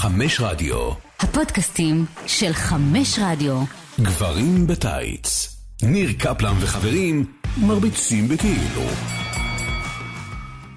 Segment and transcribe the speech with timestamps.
[0.00, 0.90] חמש רדיו.
[1.20, 3.62] הפודקאסטים של חמש רדיו.
[4.00, 5.56] גברים בטייץ.
[5.82, 7.24] ניר קפלן וחברים
[7.56, 8.82] מרביצים בכאילו.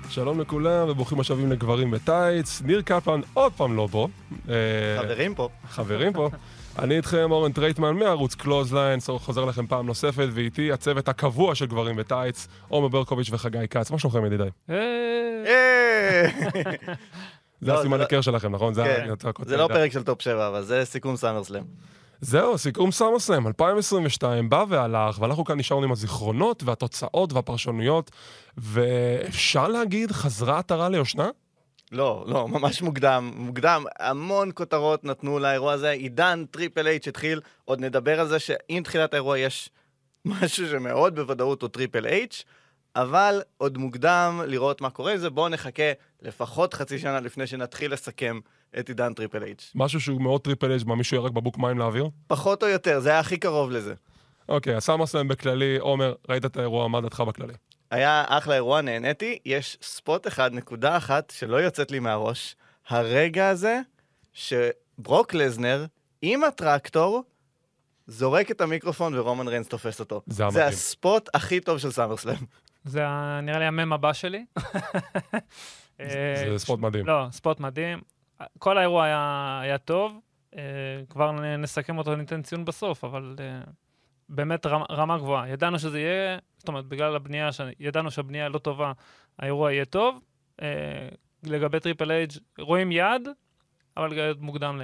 [0.09, 2.61] שלום לכולם וברוכים השבים לגברים בטייץ.
[2.61, 4.07] ניר קפלן עוד פעם לא פה.
[4.49, 4.55] אה,
[5.03, 5.49] חברים פה.
[5.69, 6.29] חברים פה.
[6.79, 11.95] אני איתכם אורן טרייטמן מערוץ קלוזליין, חוזר לכם פעם נוספת, ואיתי הצוות הקבוע של גברים
[11.95, 13.91] בטייץ, עומר ברקוביץ' וחגי כץ.
[13.91, 14.49] מה שלומכם ידידיי?
[17.61, 18.73] אה, זה לא, הסימן לא- היכר שלכם, נכון?
[18.73, 21.63] זה כן, זה לא פרק של טופ 7, אבל זה סיכום סאמר סלאם.
[22.21, 28.11] זהו, סיכום סמרסלאם, 2022 בא והלך, ואנחנו כאן נשארנו עם הזיכרונות והתוצאות והפרשנויות,
[28.57, 31.29] ואפשר להגיד, חזרה עטרה ליושנה?
[31.91, 33.83] לא, לא, ממש מוקדם, מוקדם.
[33.99, 35.89] המון כותרות נתנו לאירוע הזה.
[35.89, 39.69] עידן טריפל אייץ' התחיל, עוד נדבר על זה שעם תחילת האירוע יש
[40.25, 42.43] משהו שמאוד בוודאות הוא טריפל אייץ',
[42.95, 45.29] אבל עוד מוקדם לראות מה קורה עם זה.
[45.29, 48.39] בואו נחכה לפחות חצי שנה לפני שנתחיל לסכם
[48.79, 49.71] את עידן טריפל אייץ'.
[49.75, 50.87] משהו שהוא מאוד טריפל אייץ'.
[50.87, 52.09] מה, מישהו ירק בקבוק מים לאוויר?
[52.27, 53.93] פחות או יותר, זה היה הכי קרוב לזה.
[54.49, 57.53] אוקיי, הסמרסלאם בכללי, עומר, ראית את האירוע, מה דעתך בכללי?
[57.91, 59.39] היה אחלה אירוע, נהניתי.
[59.45, 62.55] יש spot אחד, נקודה אחת, שלא יוצאת לי מהראש.
[62.87, 63.79] הרגע הזה
[64.33, 65.85] שברוק לזנר
[66.21, 67.23] עם הטרקטור
[68.07, 70.21] זורק את המיקרופון ורומן ריינס תופס אותו.
[70.27, 70.65] זה זה.
[70.65, 72.35] ה spot הכי טוב של סאמרסלאם.
[72.85, 73.01] זה
[73.43, 74.45] נראה לי המם הבא שלי.
[76.01, 77.05] אה, זה spot מדהים.
[77.05, 78.01] לא, spot מדהים.
[78.59, 80.19] כל האירוע היה, היה טוב,
[80.57, 80.61] אה,
[81.09, 83.61] כבר נסכם אותו, ניתן ציון בסוף, אבל אה,
[84.29, 85.49] באמת רמה, רמה גבוהה.
[85.49, 88.91] ידענו שזה יהיה, זאת אומרת, בגלל הבנייה, ש- ידענו שהבנייה לא טובה,
[89.39, 90.19] האירוע יהיה טוב.
[90.61, 90.67] אה,
[91.43, 93.21] לגבי טריפל אייץ' רואים יד,
[93.97, 94.81] אבל מוקדם ל,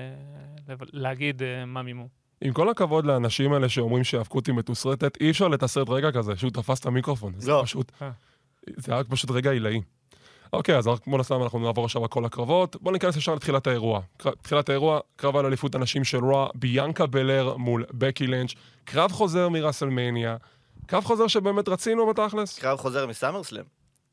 [0.72, 2.08] ל, להגיד אה, מה מימו.
[2.42, 6.52] עם כל הכבוד לאנשים האלה שאומרים שהאבקות היא מתוסרטת, אי אפשר לתסרט רגע כזה, שהוא
[6.52, 7.34] תפס את המיקרופון.
[7.38, 7.62] זה לא.
[7.66, 8.12] פשוט, אה.
[8.78, 9.82] זה היה פשוט רגע עילאי.
[10.54, 12.76] אוקיי, אז כמו נסתם אנחנו נעבור עכשיו על כל הקרבות.
[12.82, 14.02] בואו ניכנס ישר לתחילת האירוע.
[14.42, 19.50] תחילת האירוע, קרב על אליפות הנשים של רוע, ביאנקה בלר מול בקי לינץ', קרב חוזר
[19.50, 20.38] מראסלמניה,
[20.86, 22.60] קרב חוזר שבאמת רצינו בתכלס.
[22.60, 23.64] קרב חוזר מסאמרסלאם.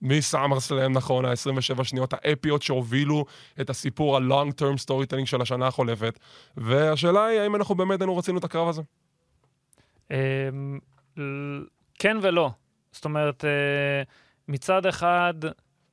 [0.03, 3.25] מסאמרסלאם, נכון, ה-27 שניות האפיות שהובילו
[3.60, 6.19] את הסיפור ה-long term storytelling של השנה החולפת.
[6.56, 8.82] והשאלה היא, האם אנחנו באמת היינו רצינו את הקרב הזה?
[10.10, 10.78] אמ,
[11.98, 12.50] כן ולא.
[12.92, 14.03] זאת אומרת, אה,
[14.48, 15.34] מצד אחד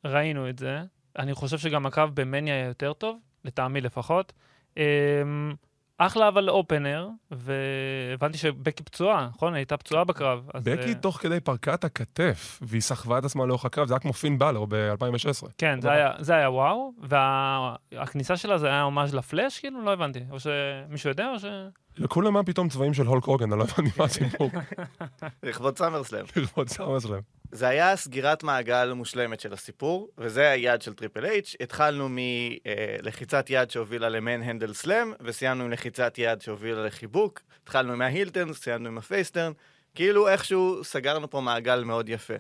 [0.06, 0.82] ראינו את זה,
[1.20, 4.34] אני חושב שגם הקרב במניה היה יותר טוב, לטעמי לפחות.
[4.78, 4.84] אמ,
[5.98, 9.54] אחלה אבל אופנר, והבנתי שבקי פצועה, נכון?
[9.54, 10.50] הייתה פצועה בקרב.
[10.54, 13.94] אז, בקי אה, תוך כדי פרקה את הכתף, והיא סחבה את עצמה לאורך הקרב, זה
[13.94, 15.48] היה כמו פין באלור ב-2016.
[15.58, 19.82] כן, זה היה, זה היה וואו, והכניסה שלה זה היה ממש לפלאש, כאילו?
[19.82, 20.20] לא הבנתי.
[20.32, 21.46] או שמישהו יודע או ש...
[21.98, 24.50] לכולם היה פתאום צבעים של הולק הוגן, אני לא הבנתי מה הסיפור.
[25.44, 26.26] לכבוד סאמרסלאם.
[26.36, 27.20] לראות סאמרסלאם.
[27.52, 31.56] זה היה סגירת מעגל מושלמת של הסיפור, וזה היד של טריפל אייץ'.
[31.60, 37.42] התחלנו מלחיצת יד שהובילה ל manhandle slam, וסיימנו עם לחיצת יד שהובילה לחיבוק.
[37.64, 39.52] התחלנו מה heel turn, סיימנו עם ה face turn.
[39.96, 42.34] כאילו איכשהו סגרנו פה מעגל מאוד יפה.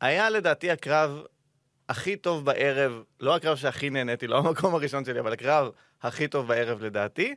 [0.00, 1.22] היה לדעתי הקרב
[1.88, 5.70] הכי טוב בערב, לא הקרב שהכי נהניתי, לא המקום הראשון שלי, אבל הקרב
[6.02, 7.34] הכי טוב בערב לדעתי,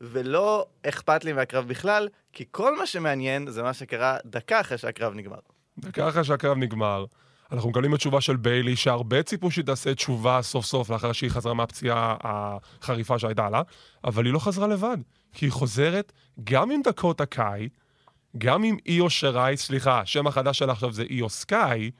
[0.00, 5.14] ולא אכפת לי מהקרב בכלל, כי כל מה שמעניין זה מה שקרה דקה אחרי שהקרב
[5.14, 5.38] נגמר.
[5.78, 7.04] דקה אחרי שהקרב נגמר,
[7.52, 11.30] אנחנו מקבלים את תשובה של ביילי, שהרבה ציפו שהיא תעשה תשובה סוף סוף לאחר שהיא
[11.30, 13.62] חזרה מהפציעה החריפה שהייתה לה,
[14.04, 14.96] אבל היא לא חזרה לבד,
[15.32, 16.12] כי היא חוזרת
[16.44, 17.68] גם עם דקוטה קאי,
[18.38, 21.90] גם עם איו שיראי, סליחה, השם החדש שלה עכשיו זה איו סקאי,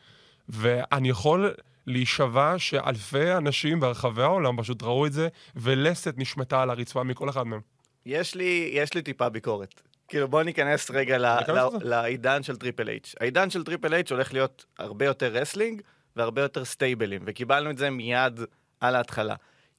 [0.48, 1.54] ואני יכול
[1.86, 7.46] להישבע שאלפי אנשים ברחבי העולם פשוט ראו את זה, ולסת נשמטה על הרצפה מכל אחד
[7.46, 7.60] מהם.
[8.06, 9.80] יש לי, יש לי טיפה ביקורת.
[10.08, 11.68] כאילו, בוא ניכנס רגע ל, ל.
[11.82, 13.14] לעידן של טריפל אייץ'.
[13.20, 15.82] העידן של טריפל אייץ' הולך להיות הרבה יותר wrestling
[16.16, 18.40] והרבה יותר סטייבלים, וקיבלנו את זה מיד
[18.80, 19.34] על ההתחלה.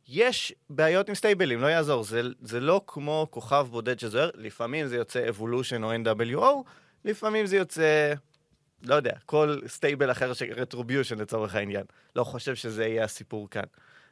[0.07, 4.95] יש בעיות עם סטייבלים, לא יעזור, זה, זה לא כמו כוכב בודד שזוהר, לפעמים זה
[4.95, 6.45] יוצא Evolution או NWO,
[7.05, 8.13] לפעמים זה יוצא,
[8.83, 11.83] לא יודע, כל stable אחר של Retribution לצורך העניין.
[12.15, 13.63] לא חושב שזה יהיה הסיפור כאן.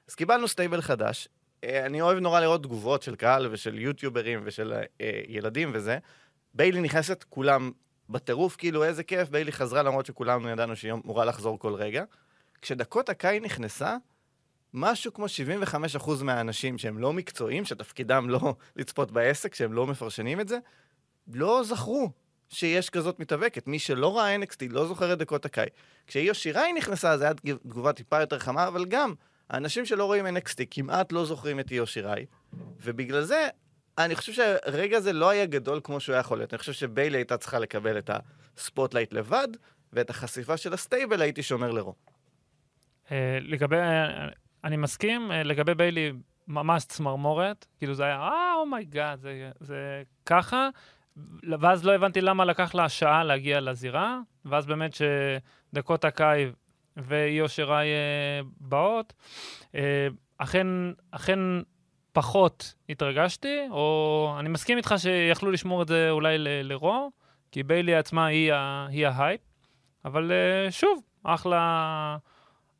[0.09, 1.27] אז קיבלנו stable חדש,
[1.65, 5.97] אני אוהב נורא לראות תגובות של קהל ושל יוטיוברים ושל אה, ילדים וזה.
[6.53, 7.71] ביילי נכנסת, כולם
[8.09, 12.03] בטירוף, כאילו איזה כיף, ביילי חזרה למרות שכולנו ידענו שהיא אמורה לחזור כל רגע.
[12.61, 13.97] כשדקות הקאי נכנסה,
[14.73, 15.25] משהו כמו
[15.95, 18.39] 75% מהאנשים שהם לא מקצועיים, שתפקידם לא
[18.75, 20.57] לצפות בעסק, שהם לא מפרשנים את זה,
[21.33, 22.11] לא זכרו
[22.49, 23.67] שיש כזאת מתאבקת.
[23.67, 25.67] מי שלא ראה NXT לא זוכר את דקות הקאי.
[26.07, 29.13] כשאיו שיראי נכנסה, זו הייתה תגובה טיפה יותר חמה, אבל גם,
[29.49, 32.25] האנשים שלא רואים NXT כמעט לא זוכרים את איו שיראי,
[32.83, 33.47] ובגלל זה,
[33.97, 36.53] אני חושב שהרגע הזה לא היה גדול כמו שהוא היה יכול להיות.
[36.53, 38.09] אני חושב שביילי הייתה צריכה לקבל את
[38.57, 39.47] ה spotlight לבד,
[39.93, 41.93] ואת החשיפה של ה stable הייתי שומר ל Raw.
[43.11, 44.27] אה, לגבי, אה,
[44.63, 46.13] אני מסכים, אה, לגבי ביילי,
[46.47, 49.25] ממש צמרמורת, כאילו זה היה, אה, oh my god,
[49.59, 50.69] זה, ככה,
[51.43, 56.51] ואז לא הבנתי למה לקח לה שעה להגיע לזירה, ואז באמת שדקוטה קאי
[57.03, 59.13] ואיו שיראי אה, באות,
[59.75, 60.07] אה,
[60.37, 60.67] אכן,
[61.11, 61.39] אכן
[62.11, 67.11] פחות התרגשתי, או אני מסכים איתך שיכלו לשמור את זה אולי ל Raw,
[67.51, 69.41] כי ביילי עצמה היא, ה- היא ההייפ,
[70.05, 72.17] אבל אה, שוב, אחלה,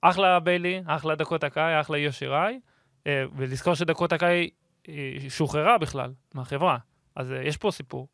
[0.02, 2.60] אחלה ביילי, אחלה דקוטה קאי, אחלה איו שיראי,
[3.08, 4.50] אה, ולזכור שדקוטה קאי
[4.90, 4.94] אה,
[5.30, 6.78] שוחררה בכלל מהחברה,
[7.16, 8.08] אז יש פה סיפור,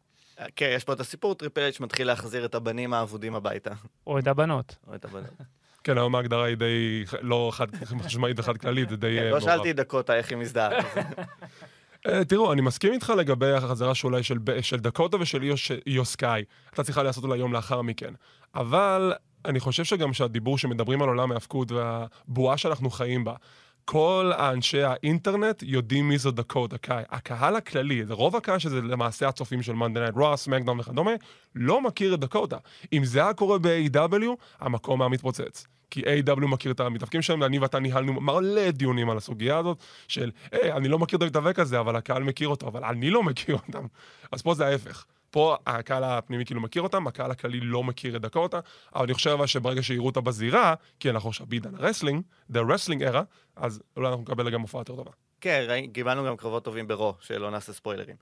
[0.56, 3.72] כן, יש פה את הסיפור, טריפל אייץ' מתחיל להחזיר את הבנים האבודים הביתה.
[4.07, 4.75] או את הבנות.
[4.88, 5.30] או את הבנות.
[5.85, 7.67] כן, היום ההגדרה היא די, לא חד
[8.05, 9.43] משמעית וחד כללית, זה די כן, אה, לא מעורב.
[9.43, 10.69] שאלתי את דקוטה איך היא מזדהה.
[12.07, 16.05] אה, תראו, אני מסכים איתך לגבי החזרה שאולי של, של דקוטה ושל איו, ש- איו
[16.05, 16.43] סקאי.
[16.74, 18.13] הייתה צריכה לעשות אולי יום לאחר מכן.
[18.55, 19.13] אבל
[19.45, 23.33] אני חושב שגם שהדיבור שמדברים על עולם ההאבקות והבועה שאנחנו חיים בה,
[23.85, 27.03] כל האנשי האינטרנט יודעים מי זו דקוטה קאי.
[27.09, 31.11] הקהל הכללי, רוב הקהל שזה למעשה הצופים של Monday Night Raw, SmackDown וכדומה,
[31.55, 32.57] לא מכיר את דקוטה.
[32.93, 34.25] אם זה היה קורה ב-AEW,
[34.59, 35.67] המקום היה מתפוצץ.
[35.91, 39.77] כי AEW מכיר את המתאבקים שלהם, ואני ואתה ניהלנו מלא דיונים על הסוגיה הזאת,
[40.07, 43.23] של, היי, אני לא מכיר את המתאבק הזה, אבל הקהל מכיר אותו, אבל אני לא
[43.23, 43.85] מכיר אותם.
[44.31, 45.05] אז פה זה ההפך.
[45.31, 48.59] פה הקהל הפנימי כאילו מכיר אותם, הקהל הכללי לא מכיר את דקוטה,
[48.95, 53.13] אבל אני חושב שברגע שיראו אותה בזירה, כי אנחנו עכשיו בעידן ה wrestling, the wrestling
[53.13, 53.19] era,
[53.55, 55.11] אז אולי אנחנו נקבל גם הופעה יותר טובה.
[55.41, 58.15] כן, קיבלנו גם קרבות טובים ב Raw, שלא נעשה ספוילרים.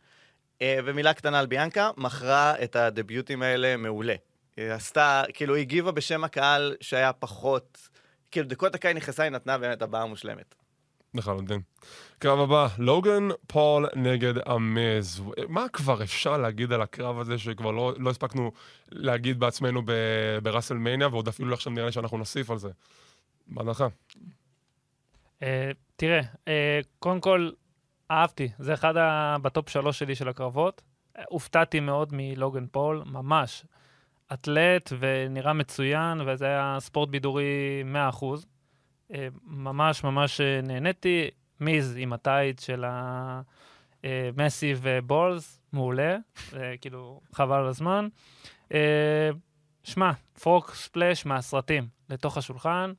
[0.62, 4.16] אה, ומילה קטנה על ביאנקה, מכרה את הדביוטים האלה מעולה.
[4.58, 7.90] היא עשתה, כאילו, היא הגיבה בשם הקהל שהיה פחות...
[8.32, 10.56] כאילו, דקוטה קאי נכנסה, היא נתנה באמת הבעה מושלמת.
[11.14, 11.62] לחלוטין.
[12.20, 15.24] קרב הבא, לוגן פול נגד המיז.
[15.48, 18.52] מה כבר אפשר להגיד על הקרב הזה שכבר לא, לא הספקנו
[18.92, 22.70] להגיד בעצמנו ב- ב WrestleMania, ועוד אפילו עכשיו נראה לי שאנחנו נוסיף על זה.
[23.48, 23.86] מה דעתך?
[25.44, 27.50] אה, תראה, אה, קודם כל,
[28.12, 29.36] אהבתי, זה אחד ה...
[29.42, 30.82] ב top שלוש שלי של הקרבות.
[31.18, 33.66] אה, הופתעתי מאוד מלוגן פול, ממש.
[34.34, 38.26] אתלט ונראה מצוין, וזה היה ספורט בידורי 100%.
[39.14, 41.30] אה, ממש ממש אה, נהניתי.
[41.60, 42.86] מיז עם ה tights של
[44.04, 46.18] ה massive balls, מעולה,
[46.56, 48.08] אה, כאילו, חבל על הזמן.
[48.74, 49.30] אה,
[49.84, 52.94] שמע, frog splash מהסרטים לתוך השולחן.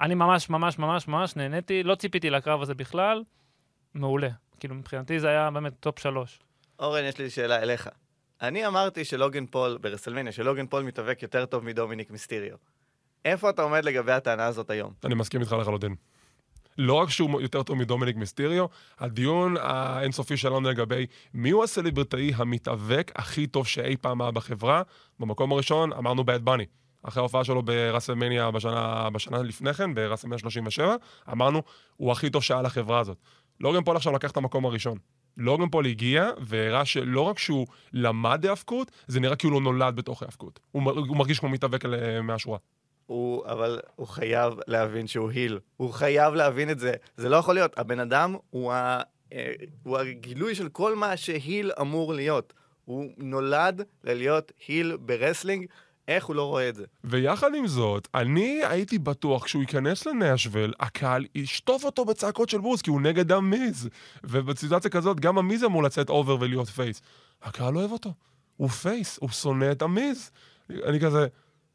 [0.00, 3.24] אני ממש ממש ממש ממש נהניתי, לא ציפיתי לקרב הזה בכלל,
[3.94, 4.28] מעולה.
[4.60, 6.38] כאילו, מבחינתי זה היה באמת top שלוש.
[6.78, 7.88] אורן, יש לי שאלה אליך.
[8.42, 12.56] אני אמרתי שלוגן פול, ב WrestleMania, שלוגן פול מתאבק יותר טוב מדומיניק מיסטיריו.
[13.24, 14.92] איפה אתה עומד לגבי הטענה הזאת היום?
[15.04, 15.94] אני מסכים איתך לחלוטין.
[16.78, 18.66] לא רק שהוא יותר טוב מדומיניק מיסטיריו,
[18.98, 24.82] הדיון האינסופי שלנו לגבי מי הוא הסלבריטאי המתאבק הכי טוב שאי פעם היה בחברה,
[25.20, 26.64] במקום הראשון אמרנו Bad Bunny.
[27.02, 30.96] אחרי ההופעה שלו ב WrestleMania בשנה, בשנה לפני כן, ב WrestleMania 37,
[31.32, 31.62] אמרנו,
[31.96, 33.18] הוא הכי טוב שהיה לחברה הזאת.
[33.60, 34.98] לוגן פול עכשיו לקח את המקום הראשון.
[35.38, 40.22] לוגן פול הגיע והראה שלא רק שהוא למד היאבקות, זה נראה כאילו הוא נולד בתוך
[40.22, 40.60] היאבקות.
[40.70, 42.58] הוא, הוא מרגיש כמו מתאבק על- מהשורה.
[43.06, 45.58] הוא, אבל הוא חייב להבין שהוא heel.
[45.76, 46.92] הוא חייב להבין את זה.
[47.16, 47.78] זה לא יכול להיות.
[47.78, 49.00] הבן אדם הוא, ה,
[49.32, 49.52] אה,
[49.82, 52.52] הוא הגילוי של כל מה ש heel אמור להיות.
[52.84, 55.66] הוא נולד ללהיות heel ב wrestling,
[56.08, 56.84] איך הוא לא רואה את זה?
[57.04, 62.82] ויחד עם זאת, אני הייתי בטוח כשהוא ייכנס לנשוויל, הקהל ישטוף אותו בצעקות של בוז,
[62.82, 63.88] כי הוא נגד המיז.
[64.24, 67.02] ובסיטואציה כזאת, גם המיז אמור לצאת over ולהיות face.
[67.42, 68.12] הקהל לא אוהב אותו.
[68.56, 70.30] הוא face, הוא שונא את המיז.
[70.70, 71.26] אני כזה,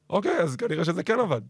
[0.09, 1.41] אוקיי, אז כנראה שזה כן עבד.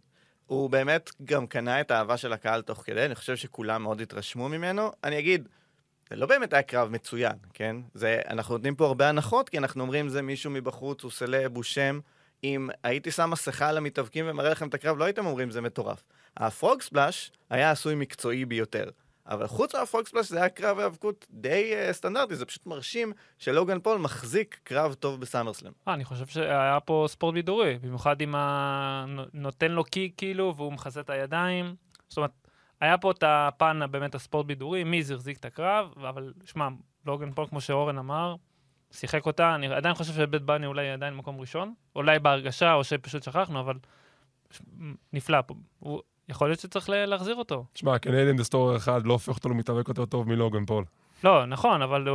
[0.46, 4.50] הוא באמת גם קנה את האהבה של הקהל תוך כדי, אני חושב שכולם מאוד התרשמו
[4.50, 4.92] ממנו.
[5.04, 5.50] אני אגיד,
[6.10, 7.76] זה לא באמת היה קרב מצוין, כן?
[7.94, 11.64] זה, אנחנו נותנים פה הרבה הנחות, כי אנחנו אומרים זה מישהו מבחוץ, הוא סלב, הוא
[11.64, 12.00] שם.
[12.44, 16.04] אם הייתי שם מסכה על המתאבקים ומראה לכם את הקרב, לא הייתם אומרים זה מטורף.
[16.38, 18.90] ה frog splash היה עשוי מקצועי ביותר.
[19.28, 23.14] אבל חוץ מה frog splash זה היה קרב היאבקות די אה, סטנדרטי, זה פשוט מרשים
[23.38, 25.72] שלוגן פול מחזיק קרב טוב ב SummerSlam.
[25.88, 29.06] אה, אני חושב שהיה פה ספורט בידורי, במיוחד אם ה...
[29.34, 31.76] נותן לו kick כאילו, והוא מכסה את הידיים.
[32.10, 32.32] זאת אומרת,
[32.82, 36.68] היה פה את הפן באמת הספורט בידורי, מיז החזיק את הקרב, אבל שמע,
[37.06, 38.36] לוגן פול, כמו שאורן אמר,
[38.94, 42.84] שיחק אותה, אני עדיין חושב ש Bad Bunny אולי עדיין מקום ראשון, אולי בהרגשה, או
[42.84, 43.76] שפשוט שכחנו, אבל
[45.14, 45.56] נפלא פה.
[45.80, 46.02] הוא...
[46.30, 47.66] יכול להיות שצריך להחזיר אותו.
[47.74, 50.86] תשמע, Canadian Destroyer אחד לא הופך אותו למתאבק יותר טוב מלוגן פול.
[51.24, 52.08] לא, נכון, אבל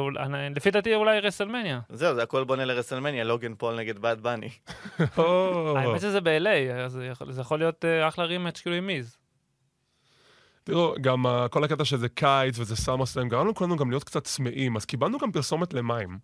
[0.57, 1.81] לפי דעתי אולי WrestleMania.
[1.89, 4.49] זהו, זה הכל בונה ל WrestleMania, לוגן פול נגד Bad Bunny.
[5.77, 9.17] האמת שזה ב-LA, זה יכול- זה יכול להיות אה, אחלה rematch כאילו עם מיז.
[10.65, 14.25] תראו, גם אה, כל הקטע שזה קיץ וזה SummerSlam, גרם לנו כולנו גם להיות קצת
[14.25, 16.19] צמאים, אז קיבלנו גם פרסומת למים.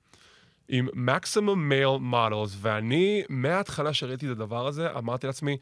[0.69, 5.57] עם Maximum Male Models, ואני, מההתחלה שראיתי את הדבר הזה, אמרתי לעצמי,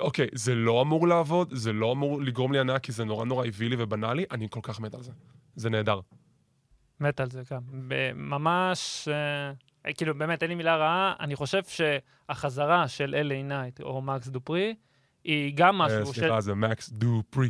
[0.00, 3.44] אוקיי, זה לא אמור לעבוד, זה לא אמור לגרום לי הנאה, כי זה נורא נורא
[3.44, 5.12] אווילי ובנאלי, אני כל כך מת על זה.
[5.56, 6.00] זה נהדר.
[7.00, 7.60] מת על זה גם.
[8.14, 9.08] ממש,
[9.86, 11.14] אה, כאילו, באמת, אין לי מילה רעה.
[11.20, 14.74] אני חושב שהחזרה של LA Knight או Max Dupri,
[15.24, 16.20] היא גם אה, משהו של...
[16.20, 17.48] סליחה, זה Max Dupri.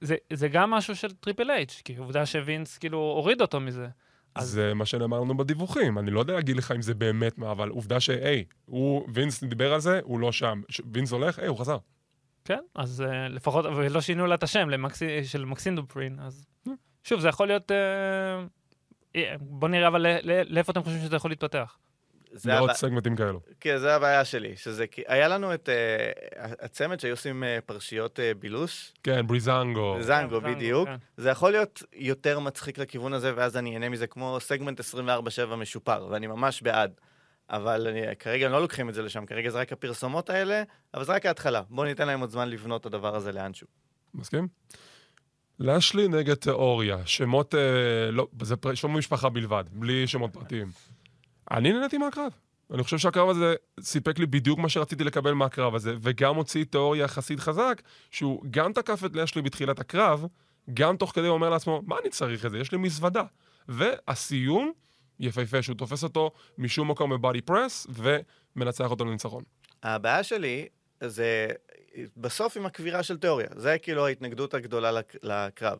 [0.00, 3.88] זה, זה גם משהו של Triple H, כי עובדה שווינס כאילו הוריד אותו מזה.
[4.34, 5.98] אז- זה מה שנאמר לנו בדיווחים.
[5.98, 9.74] אני לא יודע להגיד לך אם זה באמת מה, אבל עובדה שהי, הוא, וינס דיבר
[9.74, 10.60] על זה, הוא לא שם.
[10.68, 11.76] ש- וינס הולך, היי, הוא חזר.
[12.44, 16.46] כן, אז uh, לפחות, ולא שינו לה את השם למקסי, של מקסין דופרין, אז
[17.04, 17.70] שוב, זה יכול להיות...
[19.14, 20.06] Uh, בוא נראה אבל
[20.48, 21.76] לאיפה אתם חושבים שזה יכול להתפתח.
[22.36, 23.40] זה לעוד הבע- סגמנטים כאלו.
[23.60, 26.10] כן, זה הבעיה שלי, שזה כי היה לנו את אה,
[26.60, 29.96] הצמד שהיו עושים אה, פרשיות אה, בילוש, כן, בריזנגו.
[30.00, 30.88] זנגו זנגו, בדיוק.
[30.88, 30.94] כן.
[31.16, 34.84] זה יכול להיות יותר מצחיק לכיוון הזה, ואז אני אהנה מזה כמו סגמנט 24/7
[35.56, 36.92] משופר, ואני ממש בעד.
[37.50, 40.62] אבל אני, כרגע הם לא לוקחים את זה לשם, כרגע זה רק הפרסומות האלה,
[40.94, 41.62] אבל זה רק ההתחלה.
[41.70, 43.66] בואו ניתן להם עוד זמן לבנות את הדבר הזה לאנשהו.
[44.14, 44.48] מסכים?
[45.60, 47.60] לשלי נגד תיאוריה, שמות, אה,
[48.10, 50.68] לא, זה פר- שם משפחה בלבד, בלי שמות פרטיים.
[51.50, 52.32] אני נהניתי מהקרב.
[52.70, 57.04] אני חושב שהקרב הזה סיפק לי בדיוק מה שרציתי לקבל מהקרב הזה, וגם הוציא תיאוריה
[57.04, 60.26] יחסית חזק, שהוא גם תקף את לשלי בתחילת הקרב,
[60.74, 62.58] גם תוך כדי הוא אומר לעצמו, מה אני צריך את זה?
[62.58, 63.22] יש לי מזוודה.
[63.68, 64.72] והסיום,
[65.20, 69.42] יפהפה, שהוא תופס אותו משום מקום בבודי פרס, ומנצח אותו לניצחון.
[69.82, 70.68] הבעיה שלי
[71.00, 71.48] זה
[72.16, 73.46] בסוף עם הקבירה של תיאוריה.
[73.56, 75.78] זה כאילו ההתנגדות הגדולה לק- לקרב.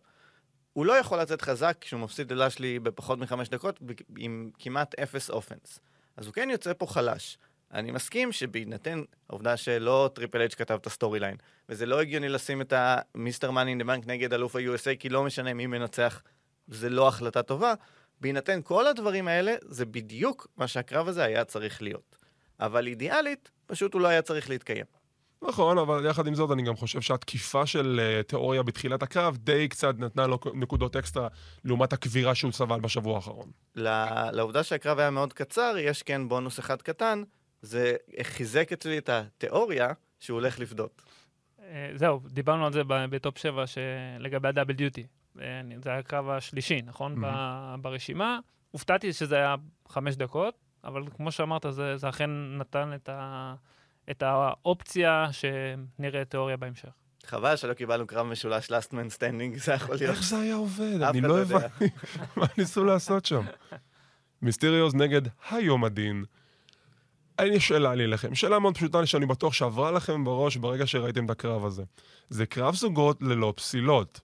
[0.75, 3.81] הוא לא יכול לצאת חזק כשהוא מפסיד ללשלי בפחות מחמש דקות
[4.19, 5.79] עם כמעט אפס אופנס.
[6.17, 7.39] אז הוא כן יוצא פה חלש.
[7.73, 11.37] אני מסכים שבהינתן העובדה שלא Triple H כתב את ה storyline,
[11.69, 13.51] וזה לא הגיוני לשים את ה Mr.
[13.51, 16.23] Money in the Bank נגד אלוף ה-USA, כי לא משנה מי מנצח,
[16.69, 17.75] זה לא החלטה טובה.
[18.21, 22.17] בהינתן כל הדברים האלה, זה בדיוק מה שהקרב הזה היה צריך להיות.
[22.61, 24.87] אבל אידיאלית, פשוט הוא לא היה צריך להתקיים.
[25.49, 29.69] נכון, אבל יחד עם זאת, אני גם חושב שהתקיפה של uh, תיאורי בתחילת הקרב די
[29.69, 31.29] קצת נתנה לו נקודות אקסטרה
[31.65, 33.51] לעומת הקבורה שהוא סבל בשבוע האחרון.
[33.77, 37.23] ל- לעובדה שהקרב היה מאוד קצר, יש כן בונוס אחד קטן,
[37.63, 39.89] זה חיזק אצלי את התיאוריה
[40.21, 41.03] שהוא הולך לפדות.
[41.63, 43.65] אה, זהו, דיברנו על זה ב- בטופ 7
[44.19, 45.07] לגבי הדאבל דיוטי.
[45.41, 47.21] אה, זה היה הקרב השלישי, נכון?
[47.21, 48.39] ב- ברשימה.
[48.71, 49.55] הופתעתי שזה היה
[49.89, 53.55] חמש דקות, אבל כמו שאמרת, זה, זה אכן נתן את, ה,
[54.11, 56.89] את האופציה שנראה תיאוריה בהמשך.
[57.27, 60.17] חבל שלא קיבלנו קרב משולש last man standing, זה יכול להיות...
[60.17, 61.03] איך זה היה עובד?
[61.03, 61.57] אני לא לא יודע.
[61.57, 61.95] הבנתי
[62.37, 63.45] מה ניסו לעשות שם.
[64.43, 66.25] מיסטריוס נגד היום הדין.
[67.39, 68.35] אין לי שאלה לי לכם.
[68.35, 71.83] שאלה מאוד פשוטה שאני בטוח שעברה לכם בראש ברגע שראיתם את הקרב הזה.
[72.29, 74.21] זה קרב זוגות ללא פסילות.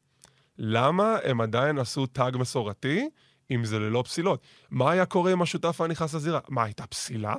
[0.58, 3.08] למה הם עדיין עשו תג מסורתי
[3.50, 4.42] אם זה ללא פסילות?
[4.70, 6.40] מה היה קורה עם השותף הנכנס לזירה?
[6.48, 7.34] מה, הייתה פסילה?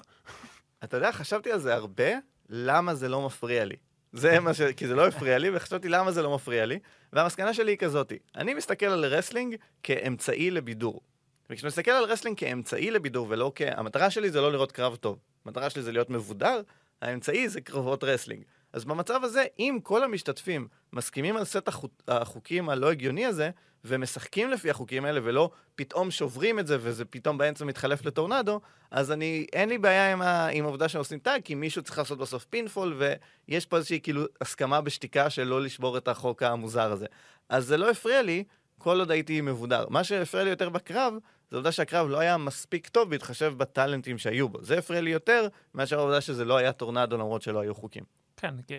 [0.84, 2.12] אתה יודע, חשבתי על זה הרבה,
[2.52, 3.76] למה זה לא מפריע לי.
[4.14, 4.62] זה מה ש...
[4.62, 6.80] כי זה לא הפריע לי, וחשבתי למה זה לא מפריע לי.
[7.14, 11.02] והמסקנה שלי היא כזאתי, אני מסתכל על wrestling כאמצעי לבידור.
[11.50, 13.62] וכשאני מסתכל על wrestling כאמצעי לבידור ולא כ...
[13.66, 15.20] המטרה שלי זה לא לראות קרב טוב.
[15.46, 16.62] המטרה שלי זה להיות מבודר,
[17.02, 18.44] האמצעי זה קרבות wrestling.
[18.74, 21.92] אז במצב הזה, אם כל המשתתפים מסכימים על סט החוק...
[22.08, 23.50] החוקים הלא הגיוני הזה,
[23.86, 28.62] ומשחקים לפי החוקים האלה, ולא פתאום שוברים את זה, וזה פתאום באמצע מתחלף לטורנדו,
[28.92, 30.48] אז אני, אין לי בעיה עם, ה...
[30.48, 33.02] עם העובדה שעושים tag, כי מישהו צריך לעשות בסוף pinfall,
[33.48, 37.06] ויש פה איזושהי כאילו הסכמה בשתיקה של לא לשבור את החוק המוזר הזה.
[37.50, 38.44] אז זה לא הפריע לי,
[38.78, 39.86] כל עוד הייתי מבודר.
[39.90, 41.14] מה שהפריע לי יותר בקרב,
[41.50, 44.64] זה העובדה שהקרב לא היה מספיק טוב בהתחשב בטאלנטים שהיו בו.
[44.64, 48.21] זה הפריע לי יותר מאשר העובדה שזה לא היה טורנדו למרות שלא היו חוקים.
[48.42, 48.74] כן, כי,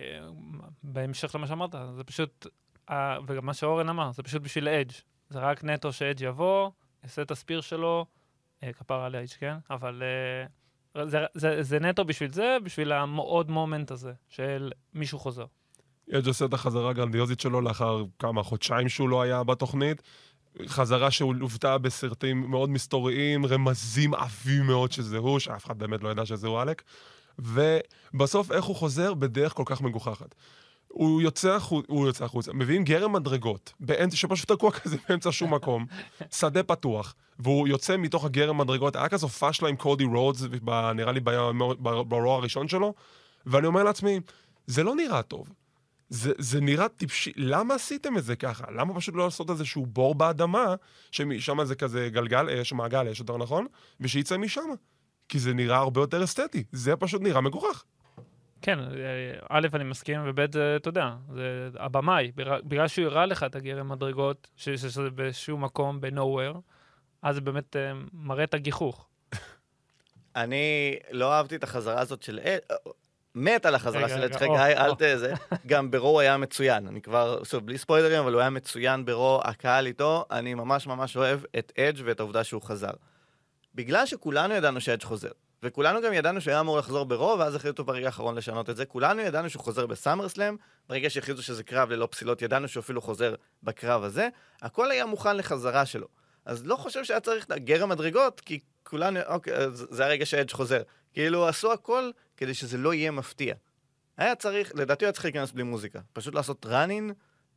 [0.83, 2.47] בהמשך למה שאמרת, זה פשוט,
[3.27, 4.91] וגם מה שאורן אמר, זה פשוט בשביל אדג'.
[5.29, 6.71] זה רק נטו שאדג' יבוא,
[7.03, 8.05] יעשה את הספיר שלו,
[8.63, 9.55] אה, כפרה על אדג', כן?
[9.69, 10.03] אבל
[10.95, 15.45] אה, זה, זה, זה נטו בשביל זה, בשביל המאוד מומנט הזה, של מישהו חוזר.
[16.11, 20.01] אג' עושה את החזרה הגרנדיוזית שלו לאחר כמה חודשיים שהוא לא היה בתוכנית.
[20.67, 26.25] חזרה לוותה בסרטים מאוד מסתוריים, רמזים עבים מאוד שזה הוא, שאף אחד באמת לא ידע
[26.25, 26.81] שזה הוא עלק.
[27.39, 29.13] ובסוף איך הוא חוזר?
[29.13, 30.35] בדרך כל כך מגוחכת.
[30.87, 35.53] הוא יוצא, החוצה, הוא יוצא החוצה, מביאים גרם מדרגות, באמצע, שפשוט תקוע כזה באמצע שום
[35.53, 35.85] מקום,
[36.31, 40.41] שדה פתוח, והוא יוצא מתוך הגרם מדרגות, היה כזו פאשלה עם קודי רודס,
[40.95, 41.19] נראה לי
[41.83, 42.93] ברוע הראשון שלו,
[43.45, 44.19] ואני אומר לעצמי,
[44.67, 45.47] זה לא נראה טוב.
[46.09, 48.65] זה, זה נראה טיפשי, למה עשיתם את זה ככה?
[48.71, 50.75] למה פשוט לא לעשות איזשהו בור באדמה,
[51.11, 53.65] שמשם זה כזה גלגל אש, מעגל אש, יותר נכון,
[53.99, 54.69] ושיצא משם?
[55.33, 57.83] כי זה נראה הרבה יותר אסתטי, זה פשוט נראה מגוחך.
[58.61, 58.85] כן, אה,
[59.49, 61.43] א', אני מסכים, וב', זה, אתה יודע, זה
[61.79, 62.31] הבמאי,
[62.63, 66.57] בגלל- שהוא הראה לך את הגרם מדרגות, שזה באיזשהו מקום, ב-nowhere,
[67.21, 69.07] אז זה באמת אה, מראה את הגיחוך.
[70.35, 72.39] אני לא אהבתי את החזרה הזאת של...
[72.43, 72.75] אד-
[73.35, 74.91] מת על החזרה של אדג' רגע, אל.
[74.97, 75.33] תזה.
[75.67, 76.87] גם ברו הוא היה מצוין.
[76.87, 80.25] אני כבר, שוב, בלי ספוילרים, אבל הוא היה מצוין ברו, הקהל איתו.
[80.31, 82.89] אני ממש ממש אוהב את אדג' ואת העובדה שהוא חזר.
[83.75, 85.31] בגלל שכולנו ידענו שאדג' חוזר,
[85.63, 88.85] וכולנו גם ידענו שהוא היה אמור לחזור ברו, ואז החליטו ברגע האחרון לשנות את זה.
[88.85, 90.55] כולנו ידענו שהוא חוזר בסאמרסלאם,
[90.89, 94.29] ברגע שהכריזו שזה קרב ללא פסילות, ידענו שהוא אפילו חוזר בקרב הזה.
[94.61, 96.07] הכל היה מוכן לחזרה שלו.
[96.45, 100.81] אז לא חושב שהיה צריך גר המדרגות, כי כולנו, אוקיי, זה הרגע שאדג' חוזר.
[101.13, 103.55] כאילו, עשו הכל כדי שזה לא יהיה מפתיע.
[104.17, 105.99] היה צריך, לדעתי היה צריך להיכנס בלי מוזיקה.
[106.13, 107.11] פשוט לעשות ראנין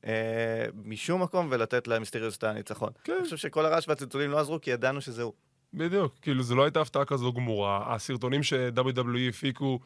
[0.07, 2.91] אה, משום מקום ולתת למיסטריוס את הניצחון.
[3.05, 3.13] כן.
[3.13, 5.33] אני חושב שכל הרעש והצלצולים לא עזרו, כי ידענו שזה הוא.
[5.77, 7.95] בדיוק, כאילו זו לא הייתה הפתעה כזו גמורה.
[7.95, 9.79] הסרטונים ש-WWE הפיקו,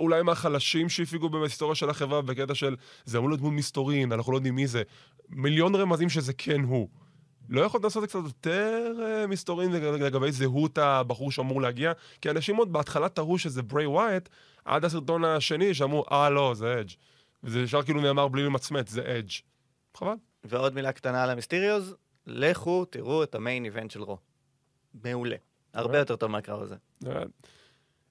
[0.00, 4.36] אולי מהחלשים שהפיקו בהיסטוריה של החברה, בקטע של זה אמור להיות דמות מסתורין, אנחנו לא
[4.36, 4.82] יודעים מי זה.
[5.28, 6.88] מיליון רמזים שזה כן הוא.
[7.48, 11.92] לא יכולת לעשות את זה קצת יותר אה, מסתורין לג- לגבי זהות הבחור שאמור להגיע?
[12.20, 14.28] כי אנשים עוד בהתחלה תראו שזה ברי ווייט,
[14.64, 16.90] עד הסרטון השני שאמרו, אה לא, זה אדג'.
[17.44, 19.30] וזה ישר כאילו נאמר בלי למצמץ, זה אדג'.
[19.96, 20.14] חבל.
[20.44, 21.92] ועוד מילה קטנה על המיסטריוס,
[22.26, 24.18] לכו תראו את המיין איבנט של רו.
[25.04, 25.36] מעולה.
[25.74, 25.98] הרבה.
[25.98, 26.74] יותר טוב מהקרב הזה.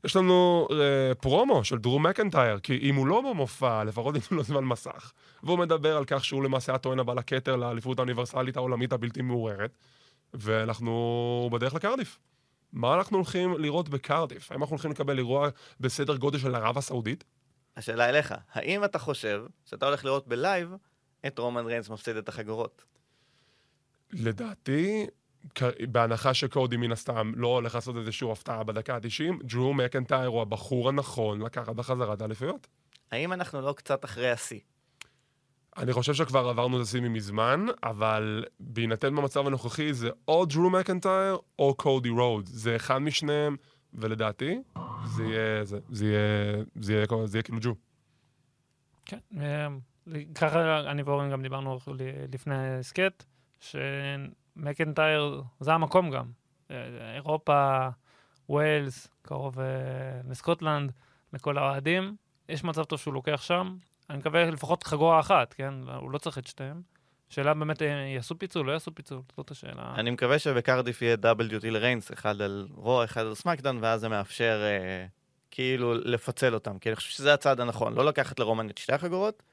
[0.03, 4.44] יש לנו אה, פרומו של דרו מקנטייר, כי אם הוא לא במופע, לפחות ייתנו לו
[4.44, 5.12] זמן מסך.
[5.44, 9.77] והוא מדבר על כך שהוא למעשה הטוען הבא לכתר לאליפות האוניברסלית העולמית הבלתי מעורערת,
[10.34, 12.20] ואנחנו בדרך לקרדיף.
[12.74, 14.51] מה אנחנו הולכים לראות בקרדיף?
[14.51, 17.24] האם אנחנו הולכים לקבל אירוע בסדר גודל של ערב הסעודית?
[17.77, 20.75] השאלה אליך, האם אתה חושב שאתה הולך לראות ב live
[21.27, 22.86] את רומן ריינס מפסיד את החגורות?
[24.12, 25.08] לדעתי,
[25.89, 30.89] בהנחה שקודי מן הסתם לא הולך לעשות איזושהי הפתעה בדקה ה-90, דרו מקנטייר הוא הבחור
[30.89, 32.68] הנכון לקחת בחזרה את האליפויות.
[33.12, 34.60] האם אנחנו לא קצת אחרי השיא?
[35.77, 41.38] אני חושב שכבר עברנו את הסימים מזמן, אבל בהינתן במצב הנוכחי זה או דרו מקנטייר
[41.60, 42.46] או קודי רוד.
[42.46, 43.56] זה אחד משניהם,
[43.94, 44.62] ולדעתי
[45.06, 47.75] זה יהיה, זה, זה יהיה, זה יהיה, זה יהיה כאילו ג'ו.
[49.06, 49.68] כן, אה,
[50.36, 51.77] ככה אני ואורן גם דיברנו
[52.32, 53.24] לפני ההסכת,
[54.57, 56.25] שמקנטייר זה המקום גם.
[56.72, 57.87] אה, אירופה,
[58.50, 59.65] ווילס, קרוב אה,
[60.29, 60.91] לסקוטלנד,
[61.33, 62.15] לכל האוהדים.
[62.50, 63.75] יש מצב טוב שהוא לוקח שם.
[64.09, 65.74] אני מקווה לפחות חגורה אחת, כן?
[66.00, 66.81] הוא לא צריך את שתיהם.
[67.29, 69.22] שאלה באמת, אה, יעשו פיצול, לא יעשו פיצול?
[69.37, 69.93] זאת השאלה.
[69.96, 74.61] אני מקווה שבקרדיף יהיה WT לריינס, אחד על רו, אחד על סמאקדאון, ואז זה מאפשר
[74.63, 75.05] אה,
[75.51, 76.79] כאילו לפצל אותם.
[76.79, 79.43] כי אני חושב שזה הצעד הנכון, לא לקחת לרומן את שתי החגורות.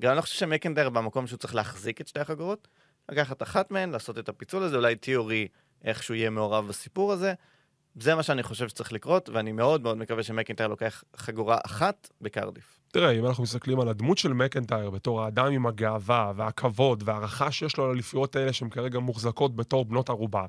[0.00, 2.68] גם אני לא חושב שמקנדר במקום שהוא צריך להחזיק את שתי החגורות,
[3.08, 5.48] לקחת אחת מהן, לעשות את הפיצול הזה, אולי תיאורי
[5.84, 7.34] איכשהו יהיה מעורב בסיפור הזה.
[7.94, 12.80] זה מה שאני חושב שצריך לקרות, ואני מאוד מאוד מקווה שמקנטייר לוקח חגורה אחת בקרדיף.
[12.88, 17.76] תראה, אם אנחנו מסתכלים על הדמות של מקנטייר בתור האדם עם הגאווה והכבוד וההערכה שיש
[17.76, 20.46] לו לאליפויות האלה שהן כרגע מוחזקות בתור בנות ערובה,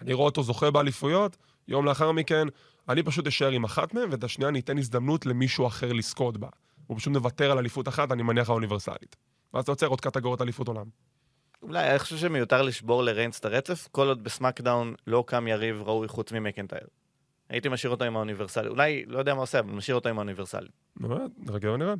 [0.00, 1.36] אני רואה אותו זוכה באליפויות,
[1.68, 2.48] יום לאחר מכן,
[2.88, 6.48] אני פשוט אשאר עם אחת מהן, ואת השנייה אני אתן הזדמנות למישהו אחר לזכות בה.
[6.86, 9.16] הוא פשוט מוותר על אליפות אחת, אני מניח האוניברסלית.
[9.54, 10.86] ואז אתה יוצר עוד קטגוריית אליפות עולם.
[11.66, 16.08] אולי, אני חושב שמיותר לשבור לריינס את הרצף, כל עוד בסמאקדאון לא קם יריב ראוי
[16.08, 16.86] חוץ ממקנטייר.
[17.48, 18.68] הייתי משאיר אותו עם האוניברסלי.
[18.68, 20.68] אולי, לא יודע מה עושה, אבל משאיר אותו עם האוניברסלי.
[20.96, 21.94] באמת, נרגע ונראה.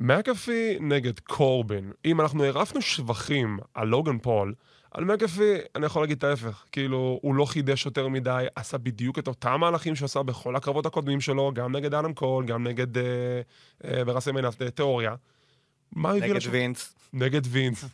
[0.00, 1.92] מקאפי נגד קורבין.
[2.04, 4.54] אם אנחנו הרעפנו שבחים על לוגן פול,
[4.90, 6.64] על מקאפי אני יכול להגיד את ההפך.
[6.72, 10.86] כאילו, הוא לא חידש יותר מדי, עשה בדיוק את אותם מהלכים שהוא עשה בכל הקרבות
[10.86, 13.02] הקודמים שלו, גם נגד אדם קול, גם נגד אה,
[13.84, 15.14] אה, ברסמניה תיאוריה.
[15.92, 16.46] מה הוא הביא נגד?
[16.50, 16.94] וינס.
[17.12, 17.84] נגד וינס.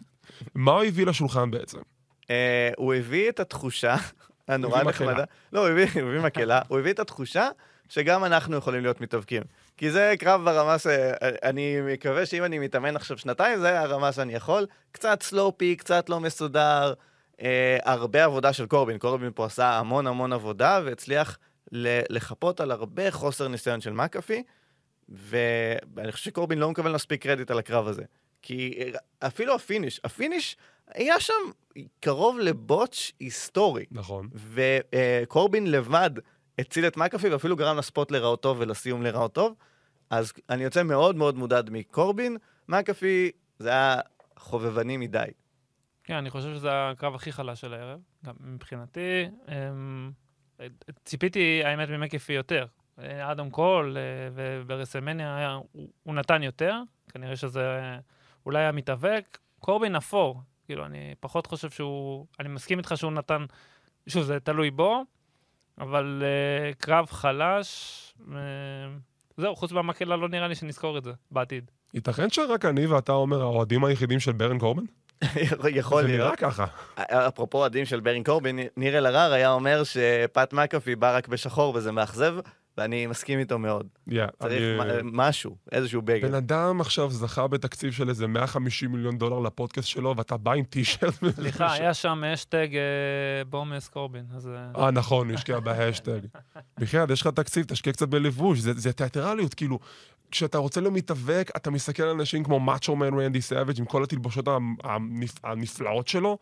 [0.55, 1.79] מה הוא הביא לשולחן בעצם?
[2.31, 3.97] אה, הוא הביא את התחושה
[4.49, 5.25] הנורא הביא נחמדה.
[5.53, 6.61] לא, הוא הביא, מקהלה.
[6.69, 7.49] הוא הביא את התחושה
[7.89, 9.43] שגם אנחנו יכולים להיות מתאבקים.
[9.77, 10.87] כי זה קרב ברמה ש...
[11.43, 14.67] אני מקווה שאם אני מתאמן עכשיו שנתיים, זה הרמה שאני יכול.
[14.93, 16.93] קצת sloppy, קצת לא מסודר.
[17.41, 18.99] אה, הרבה עבודה של קורבין.
[18.99, 21.39] קורבין פה עשה המון המון עבודה, והצליח
[22.11, 24.43] לחפות על הרבה חוסר ניסיון של מקאפי.
[25.09, 28.03] ואני חושב שקורבין לא מקבל מספיק קרדיט על הקרב הזה.
[28.47, 30.57] כי אה, אפילו ה finish, ה finish
[30.87, 31.33] היה שם
[32.01, 33.85] קרוב ל botch היסטורי.
[33.91, 34.29] נכון.
[34.35, 36.11] וקורבין לבד
[36.59, 39.55] הציל את מקאפי ואפילו גרם ל spot להיראות טוב ולסיום להיראות טוב.
[40.11, 42.37] אז אני יוצא מאוד מאוד מודד מקורבין.
[42.69, 43.97] מקאפי זה היה
[44.39, 45.25] חובבני מדי.
[46.05, 49.29] כן, אני חושב שזה הקרב הכי חלש של הערב, גם מבחינתי.
[49.49, 50.11] אמ,
[51.05, 52.67] ציפיתי, האמת, ממקפי יותר.
[52.99, 54.03] אה, אדם קול אה,
[54.35, 55.59] וברסלמניה
[56.03, 56.75] הוא נתן יותר,
[57.09, 57.99] כנראה שזה אה,
[58.47, 59.39] אולי היה מתאבק.
[59.61, 62.27] קורבין אפור, כאילו, אני פחות חושב שהוא...
[62.41, 63.45] אני מסכים איתך שהוא נתן...
[64.07, 65.05] שוב, זה תלוי בו,
[65.79, 68.37] אבל אה, קרב חלש, אה,
[69.37, 71.71] זהו, חוץ מהמקהלה לא נראה לי שנזכור את זה בעתיד.
[71.95, 74.83] ייתכן שרק אני ואתה אומר האוהדים היחידים של ברן קורבן?
[75.69, 76.27] יכול זה להיות.
[76.27, 76.67] נראה ככה.
[76.97, 81.93] אפרופו אוהדים של ברין קורבין, ניר אלהרר היה אומר שפאט מקאפי בא רק בשחור וזה
[81.93, 82.35] מאכזב,
[82.79, 83.87] ואני מסכים איתו מאוד.
[84.11, 84.13] Yeah,
[84.43, 86.29] צריך אני- מה- משהו, איזשהו בגד.
[86.29, 90.65] בן אדם עכשיו זכה בתקציב של איזה 150 מיליון דולר לפודקאסט שלו, ואתה בא עם
[90.65, 91.15] טישרט.
[91.35, 92.69] סליחה, היה שם hashtag
[93.51, 94.49] bum-ass Corbin, אז...
[94.49, 96.21] אה, אה, נכון, הוא השקיע בהשטג.
[96.81, 99.79] בחייאת, יש לך תקציב, תשקיע קצת בלבוש, זה, זה תיאטרליות, כאילו,
[100.31, 104.03] כשאתה רוצה להיות מתאבק, אתה מסתכל על אנשים כמו Macho Man Randy Savage עם כל
[104.03, 104.45] התלבושות
[105.45, 106.39] הנפלאות שלו,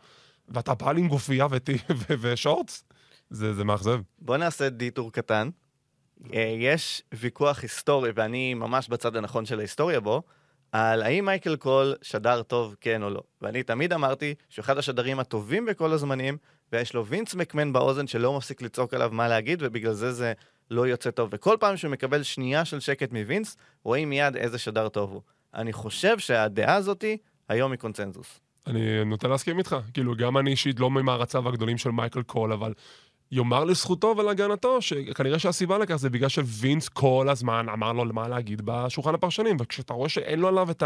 [0.49, 1.47] ואתה בא לי עם גופייה
[2.21, 2.83] ו shorts?
[3.29, 3.99] זה, זה מאכזב.
[4.19, 5.49] בוא נעשה detour קטן.
[6.33, 10.23] אה, יש ויכוח היסטורי, ואני ממש בצד הנכון של ההיסטוריה בו,
[10.71, 13.21] על האם מייקל קול שדר טוב, כן או לא.
[13.41, 16.37] ואני תמיד אמרתי שהוא אחד השדרים הטובים בכל הזמנים,
[16.71, 20.33] ויש לו וינס מקמן באוזן שלא מפסיק לצעוק עליו מה להגיד, ובגלל זה זה
[20.71, 21.29] לא יוצא טוב.
[21.31, 25.21] וכל פעם שהוא מקבל שנייה של שקט מווינס, רואים מיד איזה שדר טוב הוא.
[25.53, 27.17] אני חושב שהדעה הזאתי
[27.49, 28.39] היום היא קונצנזוס.
[28.67, 29.75] אני נוטה להסכים איתך.
[29.93, 32.73] כאילו, גם אני אישית לא ממעריציו הגדולים של מייקל קול, אבל
[33.35, 38.61] יאמר לזכותו ולהגנתו, שכנראה שהסיבה לכך זה בגלל שווינס כל הזמן אמר לו מה להגיד
[38.65, 40.83] בשולחן הפרשנים, וכשאתה רואה שאין לו עליו את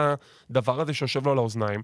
[0.49, 1.81] הדבר הזה שיושב לו על האוזניים,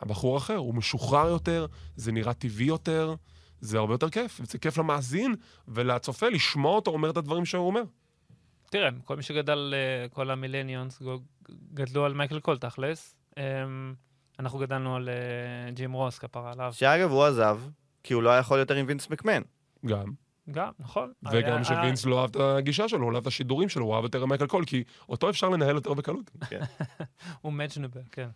[0.00, 3.14] הבחור אחר, הוא משוחרר יותר, זה נראה טבעי יותר,
[3.60, 4.40] זה הרבה יותר כיף.
[4.44, 5.34] זה כיף למאזין
[5.68, 7.82] ולצופה לשמוע אותו אומר את הדברים שהוא אומר.
[8.70, 11.02] תראה, כל מי שגדל, אה, כל ה millennials
[11.74, 13.16] גדלו על מייקל קול תכלס.
[13.36, 13.94] אמ,
[14.38, 16.72] אנחנו גדלנו על אה, ג'ים רוס, כפרה עליו.
[16.72, 17.58] שאגב, הוא עזב,
[18.02, 19.42] כי הוא לא היה יכול יותר עם וינס מקמן.
[19.86, 20.12] גם.
[20.50, 21.12] גם, נכון.
[21.32, 24.04] וגם שווינס לא אהב את הגישה שלו, הוא לא אהב את השידורים שלו, הוא אהב
[24.04, 26.30] יותר מייקל קול, כי אותו אפשר לנהל יותר בקלות.
[27.42, 28.28] הוא מג'נבל, כן.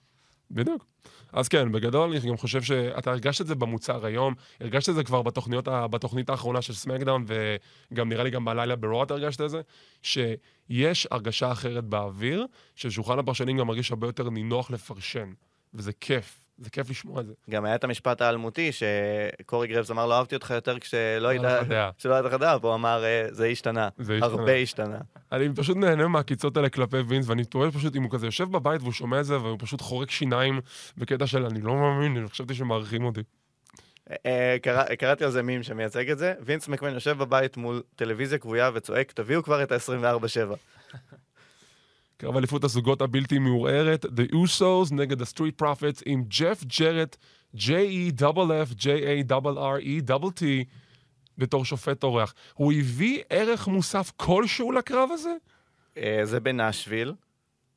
[0.50, 0.86] בדיוק.
[1.32, 5.04] אז כן, בגדול, אני גם חושב שאתה הרגשת את זה במוצר היום, הרגשת את זה
[5.04, 7.24] כבר בתוכניות, בתוכנית האחרונה של סמקדאון,
[7.92, 9.60] וגם נראה לי גם בלילה ברוע אתה הרגשת את זה,
[10.02, 15.32] שיש הרגשה אחרת באוויר, ששולחן הפרשנים גם מרגיש הרבה יותר נינוח לפרשן,
[15.74, 17.32] וזה כיף, זה כיף לשמוע את זה.
[17.50, 21.60] גם היה את המשפט האלמותי, שקורי גרבס אמר, לא אהבתי אותך יותר כשלא הייתה
[22.22, 23.88] לך דעה, והוא אמר, "אה, זה השתנה.
[23.98, 24.26] זה השתנה.
[24.26, 24.98] הרבה השתנה.
[25.32, 28.80] אני פשוט נהנה מהעקיצות האלה כלפי וינס, ואני תוהה פשוט אם הוא כזה יושב בבית
[28.82, 30.60] והוא שומע את זה, והוא פשוט חורק שיניים
[30.98, 33.20] בקטע של אני לא מאמין, אני חשבתי שמעריכים אותי.
[34.26, 38.38] אה, קרא- קראתי על זה מים שמייצג את זה, וינס מקמן יושב בבית מול טלוויזיה
[38.38, 40.54] כבויה וצועק, תביאו כבר את ה-24-7.
[42.20, 47.16] קרב אליפות הזוגות הבלתי מעורערת, The Usos נגד ה-Street Profits עם ג'ף ג'רט,
[47.56, 50.42] J-E-F-F, J-A-R-R-E-T,
[51.38, 52.34] בתור שופט אורח.
[52.54, 55.34] הוא הביא ערך מוסף כלשהו לקרב הזה?
[55.96, 57.14] אה, זה בנשוויל,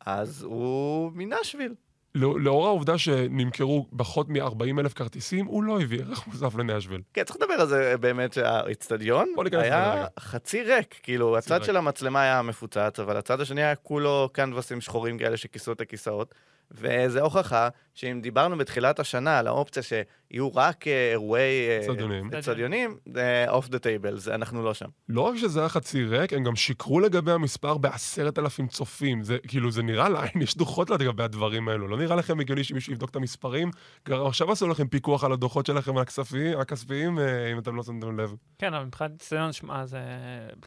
[0.05, 1.73] אז הוא מנשוויל.
[2.15, 7.01] לא- לאור העובדה שנמכרו פחות מ-40 אלף כרטיסים, הוא לא הביא ערך מוסף לנשוויל.
[7.13, 10.05] כן, צריך לדבר על זה באמת, שהאיצטדיון היה.
[10.19, 10.99] חצי ריק.
[11.03, 11.63] כאילו, הצד.
[11.63, 16.35] של המצלמה היה מפוצץ, אבל הצד השני היה כולו canvasים שחורים כאלה שכיסו את הכיסאות.
[16.73, 22.29] וזה הוכחה שאם דיברנו בתחילת השנה על האופציה שיהיו רק אה, אירועי אה, אצטדיונים.
[22.33, 24.89] אצטדיונים, זה off the table, אנחנו לא שם.
[25.09, 29.23] לא רק שזה היה חצי ריק, הם גם שיקרו לגבי המספר בעשרת אלפים צופים.
[29.23, 31.87] זה כאילו, זה נראה לעין, יש דוחות לגבי הדברים האלו.
[31.87, 33.71] לא נראה לכם הגיוני שמישהו יבדוק את המספרים?
[34.05, 38.35] עכשיו עשו לכם פיקוח על הדוחות שלכם הכספיים, הכספיים, אה, אם אתם לא שמתם לב.
[38.59, 39.99] כן, אבל מבחינת ניסיון, שמע, זה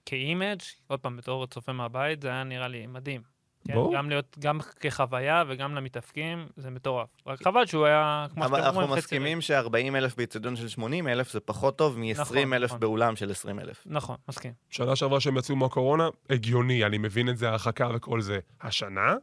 [0.04, 3.35] כאימג', עוד פעם, בתור צופה מהבית, זה היה נראה לי מדהים.
[3.66, 3.74] כן.
[3.94, 7.08] גם להיות, גם כחוויה וגם למתאפקים, זה מטורף.
[7.26, 9.22] רק חבל שהוא היה, כמו אבל שאתם אנחנו אומרים, חצי ריק.
[9.22, 12.80] מסכימים ש-40 אלף באיצטדיון של 80 אלף זה פחות טוב מ-20 נכון, אלף נכון.
[12.80, 13.82] באולם של 20 אלף.
[13.86, 14.52] נכון, מסכים.
[14.70, 18.38] שנה שעברה שהם יצאו מהקורונה, הגיוני, אני מבין את זה, הרחקה וכל זה.
[18.60, 19.14] השנה,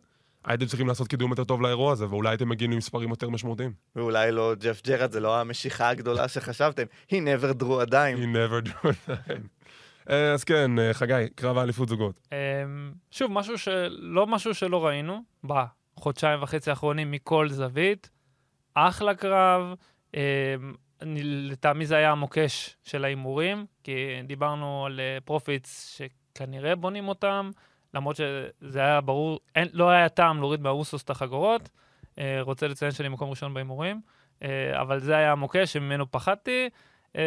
[0.46, 3.74] הייתם צריכים לעשות קידום יותר טוב לאירוע הזה, ואולי הייתם מגיעים למספרים יותר משמעותיים.
[3.96, 6.84] ואולי לא ג'ף ג'רד, זה לא המשיכה הגדולה שחשבתם.
[7.12, 8.18] He never drew a dime.
[8.20, 9.10] He never do it.
[9.10, 9.36] אה,
[10.08, 12.28] אז כן, אה, חגי, קרב האליפות זוגות.
[12.32, 12.38] אמ,
[13.12, 18.10] שוב, משהו שלא משהו שלא ראינו בחודשיים וחצי האחרונים מכל זווית.
[18.74, 19.74] אחלה קרב.
[20.14, 20.20] אמ,
[21.06, 27.52] לטעמי זה היה המוקש של ההימורים, כי דיברנו על אה, פרופיטס שכנראה בונים אותם,
[27.94, 31.70] למרות שזה היה ברור, אין, לא היה טעם להוריד מהאוסוס את החגורות.
[32.20, 34.02] אה, רוצה לציין שאני מקום ראשון בהימורים,
[34.44, 36.70] אה, אבל זה היה המוקש שממנו פחדתי.
[37.16, 37.22] אמ,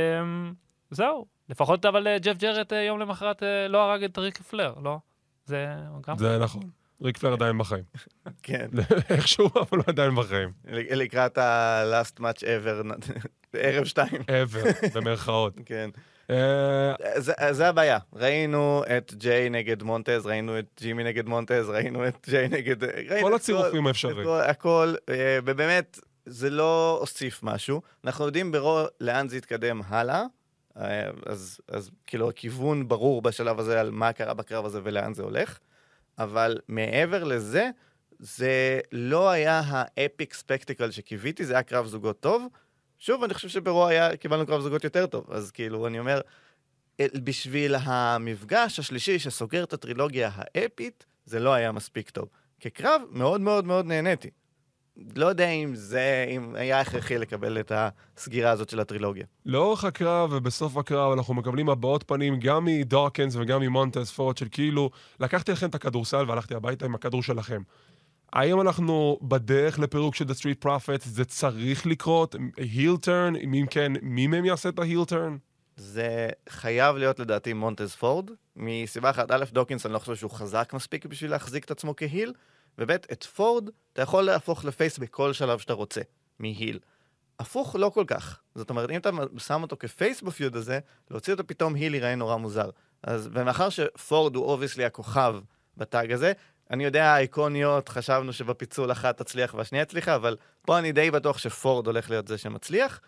[0.91, 4.75] זהו, לפחות אבל אה, ג'ף ג'רט אה, יום למחרת אה, לא הרג את ריק פלייר,
[4.83, 4.99] לא?
[5.45, 5.67] זה
[6.07, 6.19] גם...
[6.19, 6.63] זה נכון.
[7.03, 7.85] ריק פלייר עדיין בחיים.
[8.43, 8.67] כן.
[9.11, 10.53] איכשהו, אבל הוא עדיין בחיים.
[10.91, 12.93] לקראת ה-last match ever,
[13.53, 14.21] ערב שתיים.
[14.23, 15.55] ever, במרכאות.
[15.67, 15.91] כן.
[17.17, 17.99] זה, זה הבעיה.
[18.13, 22.77] ראינו את ג'יי נגד מונטז, ראינו את ג'ימי נגד מונטז, ראינו את ג'יי נגד...
[23.21, 24.25] כל הצירופים האפשריים.
[24.25, 24.95] כל- הכל,
[25.45, 27.83] ובאמת, זה לא הוסיף משהו.
[28.05, 30.25] אנחנו יודעים ברו לאן זה יתקדם הלאה, אה,
[31.27, 35.59] אז, אז כאילו הכיוון ברור בשלב הזה על מה קרה בקרב הזה ולאן זה הולך,
[36.19, 37.71] אבל מעבר לזה,
[38.19, 42.47] זה לא היה האפיק ספקטיקל שקיוויתי, זה היה קרב זוגות טוב.
[42.99, 46.21] שוב, אני חושב שברו היה, קיבלנו קרב זוגות יותר טוב, אז כאילו, אני אומר,
[47.03, 52.29] בשביל המפגש השלישי שסוגר את הטרילוגיה האפית, זה לא היה מספיק טוב.
[52.61, 54.31] כקרב, מאוד מאוד מאוד נהניתי.
[55.17, 59.25] לא יודע אם זה, אם היה הכרחי לקבל את הסגירה הזאת של הטרילוגיה.
[59.47, 64.91] לאורך הקרב ובסוף הקרב אנחנו מקבלים הבעות פנים גם מדורקנס וגם ממונטס פורד של כאילו,
[65.21, 67.63] לקחתי לכם את הכדורסל והלכתי הביתה עם הכדור שלכם.
[68.33, 71.05] האם אנחנו בדרך לפירוק של The Street Profits?
[71.05, 72.37] זה צריך לקרות?
[72.57, 73.37] heel turn?
[73.37, 75.37] אם כן, מי מהם יעשה את ה heel turn?
[75.77, 80.71] זה חייב להיות לדעתי מונטז פורד, מסיבה אחת, א', דוקינס, אני לא חושב שהוא חזק
[80.75, 82.33] מספיק בשביל להחזיק את עצמו כ heel,
[82.79, 86.01] וב', את פורד אתה יכול להפוך ל face בכל שלב שאתה רוצה,
[86.39, 86.79] מ heel.
[87.39, 88.41] הפוך לא כל כך.
[88.55, 90.79] זאת אומרת, אם אתה שם אותו כ face ב feud הזה,
[91.11, 92.71] להוציא אותו פתאום heel ייראה נורא מוזר.
[93.03, 95.37] אז, ומאחר שפורד הוא obviously הכוכב
[95.77, 96.33] ב tag הזה,
[96.71, 101.87] אני יודע, האייקוניקס, חשבנו שבפיצול אחת תצליח והשנייה הצליחה, אבל פה אני די בטוח שפורד
[101.87, 103.01] הולך להיות זה שמצליח.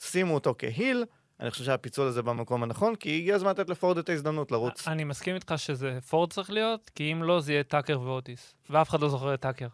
[0.00, 1.04] שימו אותו כ heel,
[1.42, 4.88] אני חושב שהפיצול הזה במקום הנכון, כי הגיע הזמן לתת לפורד את ההזדמנות לרוץ.
[4.88, 8.54] אני מסכים איתך שזה פורד צריך להיות, כי אם לא, זה יהיה טאקר ואוטיס.
[8.70, 9.66] ואף אחד לא זוכר את טאקר.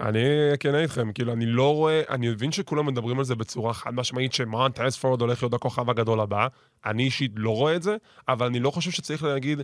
[0.00, 0.20] אני
[0.60, 4.32] כן איתכם, כאילו, אני לא רואה, אני מבין שכולם מדברים על זה בצורה חד משמעית
[4.32, 6.46] שמונטז פורד הולך להיות הכוכב הגדול הבא.
[6.86, 7.96] אני אישית לא רואה את זה,
[8.28, 9.62] אבל אני לא חושב שצריך להגיד,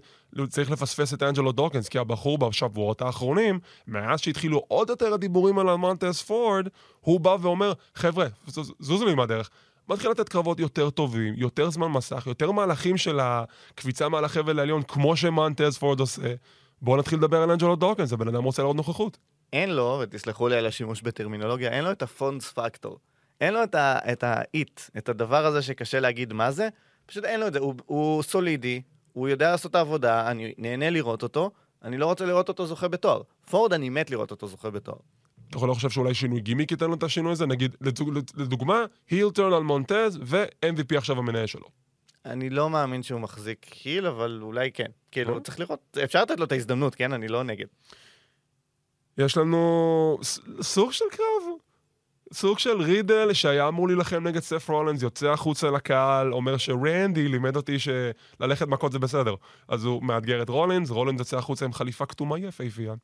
[0.49, 5.75] צריך לפספס את אנג'לו דורקנס, כי הבחור בשבועות האחרונים, מאז שהתחילו עוד יותר הדיבורים על
[5.75, 6.69] מונט אספורד,
[7.01, 9.51] הוא בא ואומר, חבר'ה, זוז- זוזו לי מהדרך.
[9.88, 14.83] מתחיל לתת קרבות יותר טובים, יותר זמן מסך, יותר מהלכים של הקפיצה מעל החבל העליון,
[14.83, 16.35] כמו שמונטז פורד עושה.
[16.83, 19.18] בואו נתחיל לדבר על אנג'לו דורקנס, הבן אדם רוצה לראות נוכחות.
[19.53, 22.99] אין לו, ותסלחו לי על השימוש בטרמינולוגיה, אין לו את הפונדס פקטור.
[23.40, 26.68] אין לו את ה-it, את הדבר הזה שקשה להגיד מה זה,
[27.07, 27.59] פשוט אין לו את זה.
[27.59, 31.51] הוא, הוא סולידי, הוא יודע לעשות את העבודה, אני נהנה לראות אותו,
[31.83, 33.23] אני לא רוצה לראות אותו זוכה בתואר.
[33.51, 34.97] פורד, אני מת לראות אותו זוכה בתואר.
[35.55, 37.47] אתה יכול לחשוב שאולי שינוי גימיק ייתן לו את השינוי הזה?
[37.47, 41.69] נגיד, לדוג- לדוגמה, היל טרן על מונטז, ו-MVP עכשיו המנהל שלו.
[42.25, 44.87] אני לא מאמין שהוא מחזיק היל, אבל אולי כן.
[45.12, 45.40] כאילו, אה?
[45.40, 47.12] צריך לראות, אפשר לתת לו את ההזדמנות, כן?
[47.12, 47.67] אני לא נגד.
[49.19, 50.19] יש לנו
[50.61, 51.43] סוג של קרב.
[52.33, 57.57] סוג של רידל שהיה אמור להילחם נגד סף רולנס, יוצא החוצה לקהל, אומר שרנדי לימד
[57.57, 59.35] אותי שללכת מכות זה בסדר.
[59.69, 62.95] אז הוא מאתגר את רולנס, רולנס יוצא החוצה עם חליפה כתומה יפהפייה.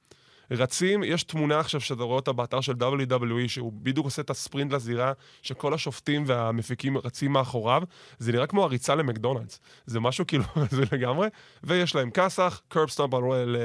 [0.51, 4.73] רצים, יש תמונה עכשיו שאתה רואה אותה באתר של WWE, שהוא בדיוק עושה את הספרינט
[4.73, 7.83] לזירה, שכל השופטים והמפיקים רצים מאחוריו,
[8.19, 9.61] זה נראה כמו הריצה למקדונלדס.
[9.87, 10.45] זה משהו כאילו,
[10.77, 11.29] זה לגמרי,
[11.63, 13.23] ויש להם כסח, קרב stomp על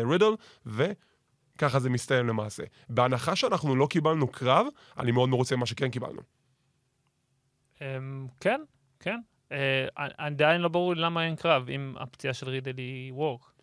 [0.10, 2.64] רידל, וככה זה מסתיים למעשה.
[2.90, 4.68] בהנחה שאנחנו לא קיבלנו קרב,
[4.98, 6.22] אני מאוד מרוצה ממה שכן קיבלנו.
[7.82, 8.62] אמ, כן,
[9.00, 9.20] כן.
[9.52, 13.55] אה, עדיין לא ברור לי למה אין קרב, אם הפציעה של רידל היא work.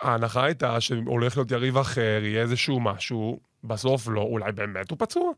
[0.00, 5.32] ההנחה הייתה שהולך להיות יריב אחר, יהיה איזשהו משהו, בסוף לא, אולי באמת הוא פצוע.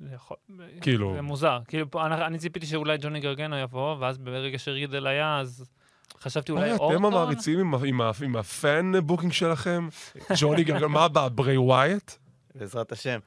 [0.00, 0.36] זה יכול-
[0.80, 1.58] כאילו- זה מוזר.
[1.68, 5.64] כאילו, אני, אני ציפיתי שאולי ג'וני גרגאנו יבוא, ואז ברגע שרידל היה, אז
[6.20, 6.92] חשבתי אולי אורטון.
[6.92, 9.88] אתם המעריצים עם, עם, עם ה fan booking שלכם?
[10.40, 12.12] ג'וני גרגאנו, מה הבא, ברי ווייט?
[12.54, 13.18] בעזרת השם.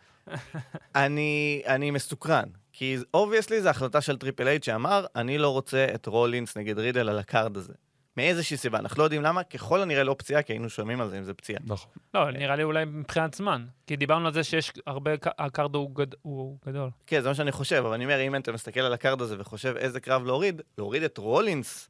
[0.96, 6.06] אני, אני מסוקרן, כי obviously זו החלטה של טריפל אייץ' שאמר, אני לא רוצה את
[6.06, 7.74] רולינס נגד רידל על ה card הזה.
[8.18, 11.18] מאיזושהי סיבה, אנחנו לא יודעים למה, ככל הנראה לא פציעה, כי היינו שומעים על זה
[11.18, 11.60] אם זה פציעה.
[11.66, 11.92] נכון.
[12.14, 13.66] לא, נראה לי אולי מבחינת זמן.
[13.88, 16.90] כי דיברנו על זה שיש הרבה, ה card הוא, גד, הוא גדול.
[17.08, 19.36] כן, זה מה שאני חושב, אבל אני אומר, אם אתה מסתכל על ה card הזה
[19.40, 21.90] וחושב איזה קרב להוריד, להוריד את רולינס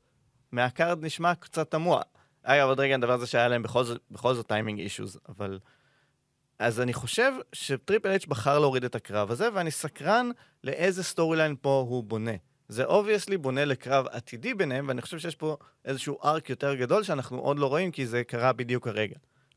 [0.51, 2.01] מה card נשמע קצת תמוה.
[2.43, 5.59] אגב, עוד רגע נדבר על זה שהיה להם בכל בכל זאת timing issues, אבל...
[6.59, 10.29] אז אני חושב שטריפל אייץ' בחר להוריד את הקרב הזה, ואני סקרן
[10.63, 12.31] לאיזה storyline פה הוא בונה.
[12.67, 17.37] זה obviously בונה לקרב עתידי ביניהם, ואני חושב שיש פה איזשהו arc יותר גדול שאנחנו
[17.39, 19.15] עוד לא רואים, כי זה קרה בדיוק הרגע.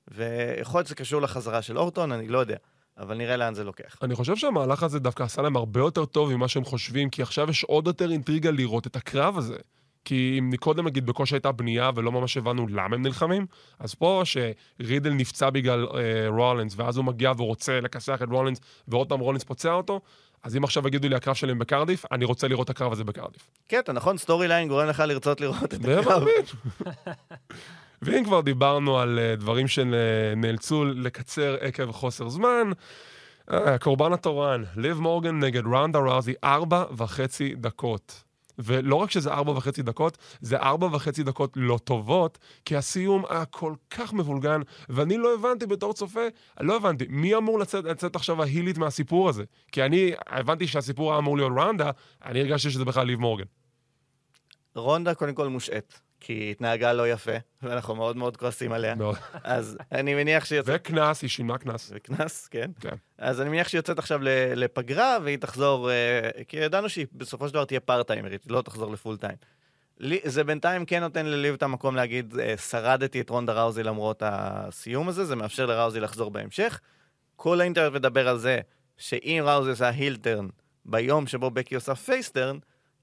[0.09, 2.57] ויכול להיות שזה קשור לחזרה של אורטון, אני לא יודע,
[2.99, 3.97] אבל נראה לאן זה לוקח.
[4.03, 7.51] אני חושב שהמהלך הזה דווקא עשה להם הרבה יותר טוב ממה שהם חושבים, כי עכשיו
[7.51, 9.57] יש עוד יותר אינטריגה לראות את הקרב הזה.
[10.05, 13.47] כי אם קודם נגיד בקושי הייתה בנייה ולא ממש הבנו למה הם נלחמים,
[13.79, 19.09] אז פה שרידל נפצע בגלל אה, רולינס, ואז הוא מגיע ורוצה לכסח את רולינס, ועוד
[19.09, 20.01] פעם רולינס פוצע אותו,
[20.43, 23.49] אז אם עכשיו יגידו לי הקרב שלהם בקרדיף, אני רוצה לראות את הקרב הזה בקרדיף.
[23.69, 24.19] קטע, נכון?
[24.19, 26.25] storyline גורם לך לרצות לראות את הקרב.
[28.03, 32.71] ואם כבר דיברנו על אה, דברים שנאלצו לקצר עקב חוסר זמן,
[33.53, 38.28] אה, קורבן התורן, ליב מורגן נגד רונדה ראוזי, ארבע וחצי דקות.
[38.59, 43.45] ולא רק שזה ארבע וחצי דקות, זה ארבע וחצי דקות לא טובות, כי הסיום היה
[43.45, 46.21] כל כך מבולגן, ואני לא הבנתי בתור צופה,
[46.61, 49.45] לא הבנתי, מי אמור לצאת, לצאת עכשיו ההילית מהסיפור הזה?
[49.73, 51.91] כי אני הבנתי שהסיפור היה אמור להיות רונדה,
[52.25, 53.45] אני הרגשתי שזה בכלל ליב מורגן.
[54.75, 58.95] רונדה קודם כל מושעת, כי היא התנהגה לא יפה, ואנחנו מאוד מאוד כועסים עליה.
[58.95, 59.17] מאוד.
[59.45, 60.81] אז אני מניח שהיא יוצאת...
[60.81, 61.93] וקנס, היא שילמה קנס.
[61.95, 62.71] וקנס, כן.
[62.81, 62.97] כן.
[63.19, 64.21] אז אני מניח שהיא יוצאת עכשיו
[64.57, 68.93] לפגרה, והיא תחזור, אה, כי ידענו שהיא בסופו של דבר תהיה part-timerית, היא לא תחזור
[68.93, 69.37] ל full time.
[70.25, 75.09] זה בינתיים כן נותן לליב את המקום להגיד, אה, שרדתי את רונדה ראוזי למרות הסיום
[75.09, 76.81] הזה, זה מאפשר לראוזי לחזור בהמשך.
[77.37, 78.61] כל האינטרנט מדבר על זה
[78.97, 80.49] שאם ראוזי עושה heel turn
[80.85, 82.59] ביום שבו בקי עושה face turn,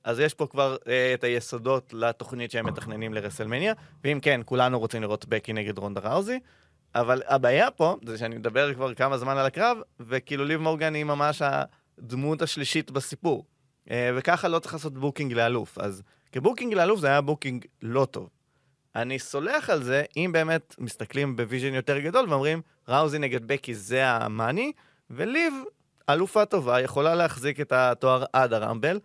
[0.05, 5.01] אז יש פה כבר אה, את היסודות לתוכנית שהם מתכננים לרסלמניה, ואם כן, כולנו רוצים
[5.01, 6.39] לראות בקי נגד רונדה ראוזי,
[6.95, 11.03] אבל הבעיה פה, זה שאני מדבר כבר כמה זמן על הקרב, וכאילו ליב מורגן היא
[11.03, 13.45] ממש הדמות השלישית בסיפור.
[13.91, 15.77] אה, וככה לא צריך לעשות booking לאלוף.
[15.77, 18.29] אז כ booking לאלוף זה היה booking לא טוב.
[18.95, 23.75] אני סולח על זה אם באמת מסתכלים ב vision יותר גדול ואומרים, ראוזי נגד בקי
[23.75, 24.71] זה ה money,
[25.09, 25.53] וליב,
[26.09, 28.99] אלופה טובה, יכולה להחזיק את התואר עד ה Rumble.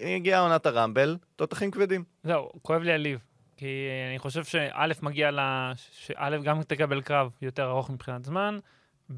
[0.00, 2.04] הגיעה עונת ה Rumble, תותחים כבדים.
[2.22, 3.18] זהו, כואב לי הליב.
[3.56, 3.66] כי
[4.10, 4.68] אני חושב שא',
[5.02, 5.72] מגיע לה...
[5.90, 8.58] שא', גם תקבל קרב יותר ארוך מבחינת זמן,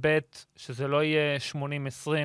[0.00, 0.18] ב',
[0.56, 1.56] שזה לא יהיה 80-20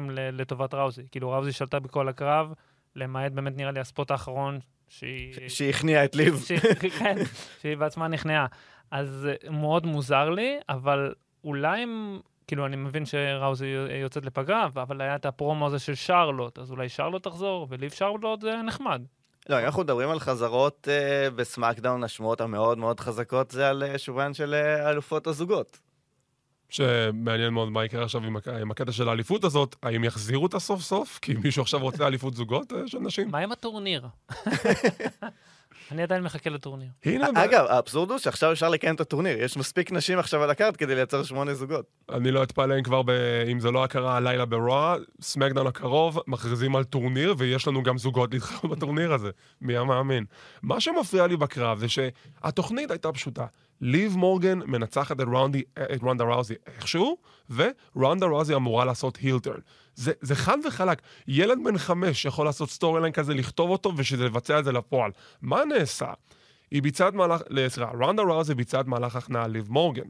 [0.10, 1.02] ל- לטובת ראוזי.
[1.12, 2.54] כאילו, ראוזי שלטה בכל הקרב,
[2.96, 5.50] למעט באמת נראה לי הספוט האחרון, שהיא...
[5.50, 6.40] שהכניעה את ליב.
[6.46, 6.60] שהיא-
[7.00, 7.16] כן,
[7.62, 8.46] שהיא בעצמה נכנעה.
[8.92, 11.14] אז אה, מאוד מוזר לי, אבל
[11.44, 12.20] אולי הם...
[12.48, 13.66] כאילו, אני מבין שראוזי
[14.02, 18.42] יוצאת לפגרה, אבל היה את הפרומו הזה של שרלוט, אז אולי שרלוט תחזור, וליב שרלוט
[18.42, 19.02] זה נחמד.
[19.50, 23.98] לא, אם אנחנו מדברים על חזרות אה, בסמאקדאון, השמועות המאוד מאוד חזקות זה על אה,
[23.98, 25.80] שובן של אה, אלופות הזוגות.
[26.70, 30.60] שמעניין מאוד מה יקרה עכשיו עם, הק- עם הקטע של האליפות הזאת, האם יחזירו אותה
[30.60, 31.20] סוף סוף?
[31.22, 33.32] כי מישהו עכשיו רוצה אליפות זוגות אה, של נשים?
[33.32, 34.08] מה עם הטורניר?
[35.92, 36.90] אני עדיין מחכה לטורניר.
[37.06, 39.42] הנה, אגב, האבסורד הוא שעכשיו אפשר לקיים את הטורניר.
[39.44, 41.86] יש מספיק נשים עכשיו על ה card כדי לייצר שמונה זוגות.
[42.10, 43.10] אני לא אתפלא אם כבר, ב...
[43.52, 48.34] אם זה לא קרה הלילה ברואו, סמקדאון הקרוב, מכריזים על טורניר, ויש לנו גם זוגות
[48.34, 49.30] להתחרות בטורניר הזה.
[49.62, 50.26] מי היה מאמין?
[50.62, 53.46] מה שמפריע לי בקרב זה שהתוכנית הייתה פשוטה.
[53.86, 55.62] ליב מורגן מנצחת את, רונדי,
[55.94, 57.18] את רונדה ראוזי איכשהו,
[57.50, 59.60] ורונדה ראוזי אמורה לעשות heel turn.
[59.96, 61.02] זה, זה חד וחלק.
[61.28, 65.12] ילד בן חמש יכול לעשות storyline כזה, לכתוב אותו ושלבצע את זה לפועל.
[65.42, 66.14] מה נעשה?
[66.72, 70.10] היא ביצעה את מהלך, סליחה, רונדה ראוזי ביצעה את מהלך הכנעה ליב מורגן.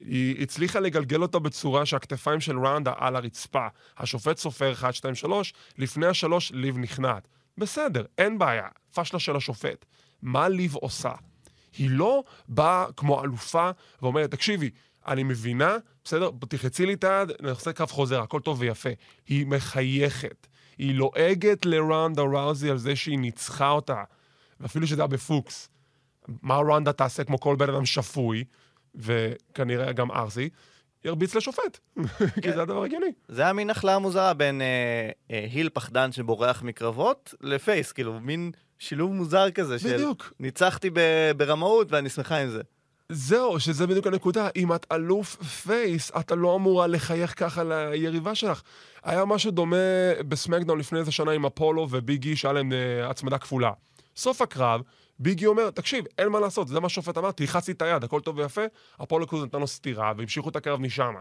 [0.00, 3.66] היא הצליחה לגלגל אותו בצורה שהכתפיים של רונדה על הרצפה.
[3.98, 7.28] השופט סופר 1, 2, 3, לפני השלוש ליב נכנעת.
[7.58, 9.84] בסדר, אין בעיה, פשלה של השופט.
[10.22, 11.12] מה ליב עושה?
[11.78, 13.70] היא לא באה כמו אלופה
[14.02, 14.70] ואומרת, תקשיבי,
[15.06, 18.88] אני מבינה, בסדר, תחצי לי את היד, נעשה קו חוזר, הכל טוב ויפה.
[19.26, 20.46] היא מחייכת.
[20.78, 24.02] היא לועגת לרונדה ראוזי על זה שהיא ניצחה אותה.
[24.60, 25.68] ואפילו שזה היה בפוקס.
[26.42, 28.44] מה רונדה תעשה כמו כל בן אדם שפוי,
[28.94, 30.48] וכנראה גם ארסי,
[31.04, 31.78] ירביץ לשופט.
[32.42, 33.12] כי זה הדבר הגיוני.
[33.28, 38.50] זה היה מין החלאה מוזרה בין אה, אה, היל פחדן שבורח מקרבות לפייס, כאילו מין
[38.78, 40.32] שילוב מוזר כזה של בדיוק.
[40.40, 42.60] ניצחתי ב- ברמאות ואני שמחה עם זה.
[43.08, 44.48] זהו, שזה בדיוק הנקודה.
[44.56, 48.62] אם את אלוף פייס, אתה לא אמורה לחייך ככה ליריבה שלך.
[49.02, 49.76] היה משהו דומה
[50.28, 53.70] בסמקדאון לפני איזה שנה עם אפולו וביגי, שהיה להם uh, הצמדה כפולה.
[54.16, 54.80] סוף הקרב,
[55.18, 58.38] ביגי אומר, תקשיב, אין מה לעשות, זה מה שהשופט אמר, תלחצתי את היד, הכל טוב
[58.38, 58.62] ויפה.
[59.02, 61.14] אפולו כזה נתן לו סטירה, והמשיכו את הקרב משם.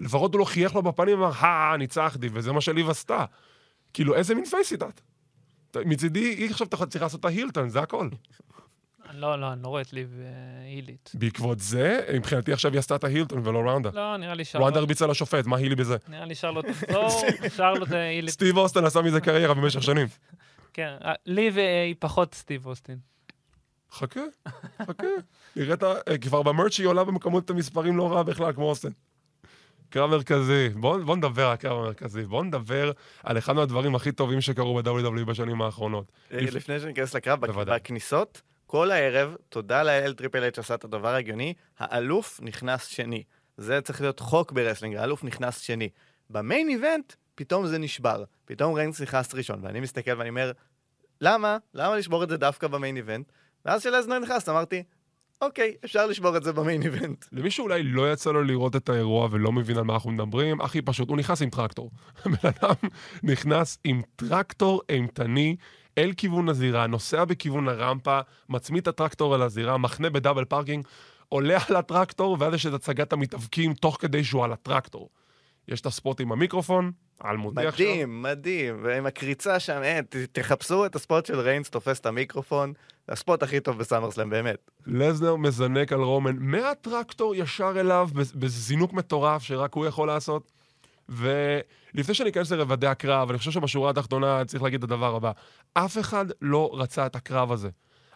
[0.00, 3.24] לפחות הוא לא חייך לו בפנים ואמר, הא, ניצחתי, וזה מה שליב עשתה.
[3.92, 5.00] כאילו, איזה מין פייסית את?
[5.76, 8.08] מצידי, היא עכשיו צריכה לעשות את ההילטון, זה הכל.
[9.14, 11.12] לא, לא, אני לא רואה את ליב אה, הילית.
[11.14, 13.90] בעקבות זה, מבחינתי עכשיו היא עשתה את ההילטון ולא רונדה.
[13.94, 15.96] לא, נראה לי רונדה שרלוט, הרביצה לשופט, מה הילי בזה?
[16.08, 17.10] נראה לי שרלוט תחזור,
[17.56, 18.30] שרלוט אה, הילית.
[18.30, 20.06] סטיב אוסטין עשה מזה קריירה במשך שנים.
[20.72, 22.98] כן, אה, ליב היא פחות סטיב אוסטין.
[23.92, 24.20] חכה,
[24.82, 25.06] חכה.
[26.08, 28.90] אה, כבר ב merch היא עולה במקומות המספרים לא רע בכלל, כמו אוסטין.
[29.90, 34.40] קרב מרכזי, בואו בוא נדבר על הקרב המרכזי, בואו נדבר על אחד מהדברים הכי טובים
[34.40, 36.12] שקרו ב-WWE בשנים האחרונות.
[36.32, 37.78] אה, לפ- לפני שניכנס לקרב, בוודאי.
[37.80, 43.22] בכניסות, כל הערב, תודה לאל טריפל אייץ' עשה את הדבר ההגיוני, האלוף נכנס שני.
[43.56, 45.88] זה צריך להיות חוק ב wrestling, האלוף נכנס שני.
[46.30, 48.24] ב main event, פתאום זה נשבר.
[48.44, 50.52] פתאום ריינס נכנס ראשון, ואני מסתכל ואני אומר,
[51.20, 51.56] למה?
[51.74, 53.26] למה לשבור את זה דווקא ב main event?
[53.64, 54.82] ואז כשלסנר נכנס, אמרתי,
[55.40, 57.24] אוקיי, אפשר לשבור את זה ב main event.
[57.32, 60.82] למי שאולי לא יצא לו לראות את האירוע ולא מבין על מה אנחנו מדברים, הכי
[60.82, 61.90] פשוט, הוא נכנס עם טרקטור.
[62.24, 62.74] הבן אדם
[63.22, 65.56] נכנס עם טרקטור אימתני
[65.98, 70.86] אל כיוון הזירה, נוסע בכיוון הרמפה, מצמיד את הטרקטור על הזירה, מחנה ב double parking,
[71.28, 75.08] עולה על הטרקטור, ואז יש את הצגת המתאבקים תוך כדי שהוא על הטרקטור.
[75.70, 76.90] יש את הספוט עם המיקרופון,
[77.24, 77.86] אלמותי עכשיו.
[77.86, 82.72] מדהים, מדהים, ועם הקריצה שם, אין, ת- תחפשו את הספוט של ריינס תופס את המיקרופון,
[83.08, 84.70] הספוט הכי טוב בסאמרסלאם, באמת.
[84.86, 90.50] לזנר מזנק על רומן מהטרקטור ישר אליו בז- בזינוק מטורף שרק הוא יכול לעשות.
[91.08, 95.32] ולפני שאני אכנס לרבדי הקרב, אני חושב שבשורה התחתונה צריך להגיד את הדבר הבא.
[95.74, 97.68] אף אחד לא רצה את הקרב הזה.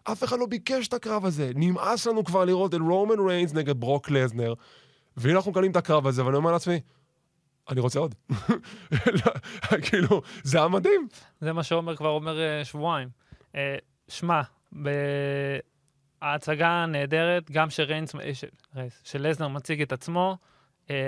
[0.05, 1.53] אף אחד לא ביקש את הקרב הזה.
[1.55, 4.55] נמאס לנו כבר לראות את רומן ריינס נגד ברוק לזנר,
[5.17, 6.81] והנה אנחנו מקבלים את הקרב הזה, ואני אומר לעצמי,
[7.71, 8.15] אני רוצה עוד.
[9.27, 9.33] לא,
[9.91, 11.09] כאילו, זה היה מדהים.
[11.41, 13.09] זה מה שעומר כבר אומר אה, שבועיים.
[13.57, 13.77] אה,
[14.09, 14.41] שמע,
[16.23, 18.15] ההצגה נהדרת, גם שריינס,
[18.77, 20.37] אה, שלזנר מציג את עצמו,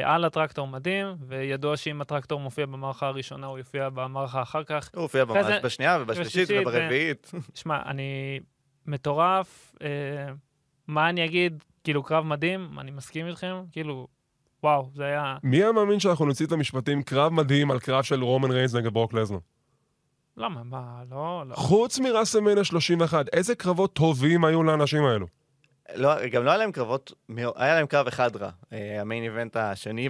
[0.04, 4.90] על הטרקטור מדהים, וידוע שאם הטרקטור מופיע במערכה הראשונה, הוא יופיע במערכה אחר כך.
[4.94, 7.30] הוא הופיע ממש זה- בשנייה ובשלישית בשלישית, וברביעית.
[7.54, 8.40] שמע, אני
[8.86, 9.74] מטורף,
[10.86, 11.64] מה אני אגיד?
[11.84, 14.07] כאילו, קרב מדהים, אני מסכים איתכם, כאילו,
[14.62, 15.36] וואו, זה היה...
[15.42, 18.92] מי היה מאמין שאנחנו נוציא את המשפטים קרב מדהים על קרב של רומן ריינס נגד
[18.92, 19.38] ברוק לזנר?
[20.36, 21.54] למה, מה, לא, לא.
[21.54, 25.26] חוץ מראסלמניה 31, איזה קרבות טובים היו לאנשים האלו?
[25.94, 27.12] לא, גם לא היה להם קרבות,
[27.57, 28.50] היה להם קרב אחד רע.
[28.72, 30.09] אה, המיין איבנט השני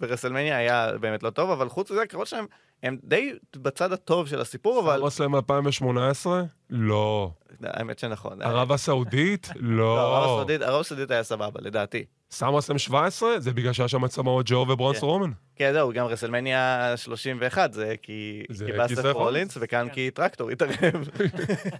[0.00, 2.46] ברסלמניה היה באמת לא טוב, אבל חוץ מזה, הקרבות שלהם
[2.82, 4.98] הם די בצד הטוב של הסיפור, אבל...
[4.98, 6.42] סמרסלאם 2018?
[6.70, 7.30] לא.
[7.62, 8.42] האמת שנכון.
[8.42, 9.48] ערב הסעודית?
[9.56, 10.36] לא, לא.
[10.64, 12.04] ערב הסעודית היה סבבה, לדעתי.
[12.30, 13.40] SummerSlam 17?
[13.40, 14.98] זה בגלל שהיה שם את סמואה ג'ו וברון ס...
[14.98, 15.06] כן.
[15.06, 15.30] רומן.
[15.56, 19.94] כן, זהו, גם WrestleMania 31 זה כי זה כי כי באסטר סף רולינס, וכאן כן.
[19.94, 21.08] כי טרקטור התערב.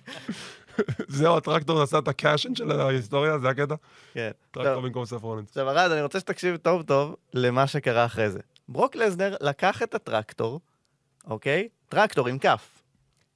[1.09, 3.75] זהו, הטרקטור עשה את ה cash-in של ההיסטוריה, זה הקטע?
[4.15, 4.31] כן.
[4.51, 5.49] טרקטור במקום סף רולינס.
[5.49, 8.41] עכשיו, ארד, אני רוצה שתקשיב טוב טוב למה שקרה אחרי זה.
[8.69, 10.61] ברוק לזנר לקח את הטרקטור,
[11.27, 11.69] אוקיי?
[11.89, 12.83] טרקטור עם כף.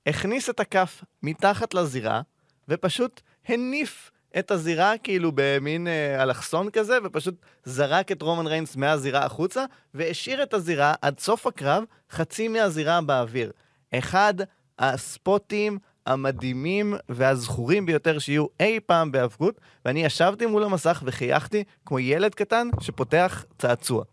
[0.06, 2.20] הכניס את הכף מתחת לזירה,
[2.68, 9.24] ופשוט הניף את הזירה כאילו במין אה, אלכסון כזה, ופשוט זרק את רומן ריינס מהזירה
[9.24, 9.64] החוצה,
[9.94, 13.52] והשאיר את הזירה עד סוף הקרב, חצי מהזירה באוויר.
[13.94, 14.34] אחד
[14.78, 22.34] הספוטים המדהימים והזכורים ביותר שיהיו אי פעם בהיאבקות, ואני ישבתי מול המסך וחייכתי כמו ילד
[22.34, 24.04] קטן שפותח צעצוע.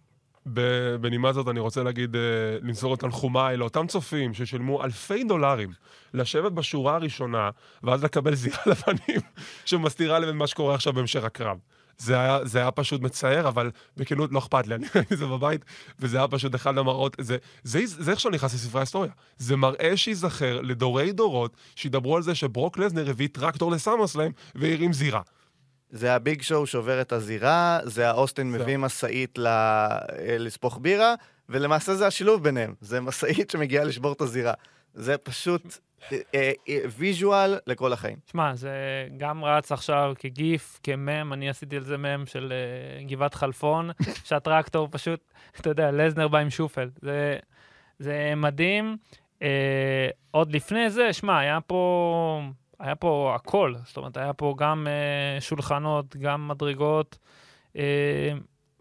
[1.01, 2.21] בנימה זאת אני רוצה להגיד, אה,
[2.61, 5.69] למסור את תנחומיי לאותם צופים ששילמו אלפי דולרים
[6.13, 7.49] לשבת בשורה הראשונה,
[7.83, 9.21] ואז לקבל זירה לפנים
[9.65, 11.57] שמסתירה להם את מה שקורה עכשיו בהמשך הקרב.
[11.97, 15.25] זה היה, זה היה פשוט מצער, אבל בכנות לא אכפת לי, אני ראיתי את זה
[15.27, 15.65] בבית,
[15.99, 19.11] וזה היה פשוט אחד המראות, זה, זה, זה איך שאני נכנס לספרי ההיסטוריה.
[19.37, 25.21] זה מראה שייזכר לדורי דורות, שידברו על זה שברוק לזנר הביא טרקטור לסאמרסלאם והרים זירה.
[25.89, 28.61] זה הביג שואו שובר את הזירה, זה האוסטין זהו.
[28.61, 29.47] מביא משאית ל...
[29.47, 31.15] אה, לספוך בירה,
[31.49, 32.73] ולמעשה זה השילוב ביניהם.
[32.81, 34.53] זה משאית שמגיעה לשבור את הזירה.
[34.93, 35.77] זה פשוט
[36.11, 38.17] אה, אה, אה, ויז'ואל לכל החיים.
[38.31, 38.71] שמע, זה
[39.17, 42.53] גם רץ עכשיו כגיף, כמם, אני עשיתי על זה מם של
[43.07, 43.89] גבעת חלפון,
[44.27, 45.19] שהטרקטור פשוט,
[45.59, 46.89] אתה יודע, לזנר בא עם שופל.
[47.01, 47.37] זה,
[47.99, 48.97] זה מדהים.
[49.39, 49.41] Uh,
[50.31, 52.41] עוד לפני זה, שמע, היה פה,
[52.79, 53.73] היה פה הכל.
[53.85, 57.17] זאת אומרת, היה פה גם uh, שולחנות, גם מדרגות,
[57.73, 57.79] uh,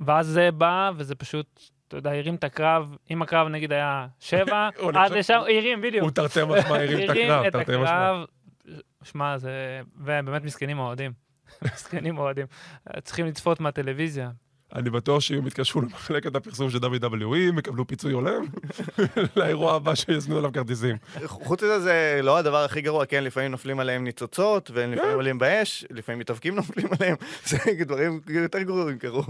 [0.00, 1.60] ואז זה בא, וזה פשוט...
[1.88, 6.02] אתה יודע, הרים את הקרב, אם הקרב נגיד היה שבע, עד לשם, הרים, בדיוק.
[6.02, 8.24] הוא תרתי משמע הרים את הקרב, תרתי משמע.
[9.02, 9.80] שמע, זה...
[9.96, 11.12] ובאמת מסכנים האוהדים.
[11.62, 12.46] מסכנים האוהדים.
[13.02, 14.30] צריכים לצפות מהטלוויזיה.
[14.74, 18.44] אני בטוח שאם יתקשרו למחלקת הפרסום של WWE, הם יקבלו פיצוי הולם
[19.36, 20.96] לאירוע הבא שיזמינו עליו כרטיסים.
[21.24, 25.38] חוץ מזה, זה לא הדבר הכי גרוע, כן, לפעמים נופלים עליהם ניצוצות, והם לפעמים עולים
[25.38, 29.22] באש, לפעמים מתאבקים נופלים עליהם, זה דברים יותר גרועים קרו.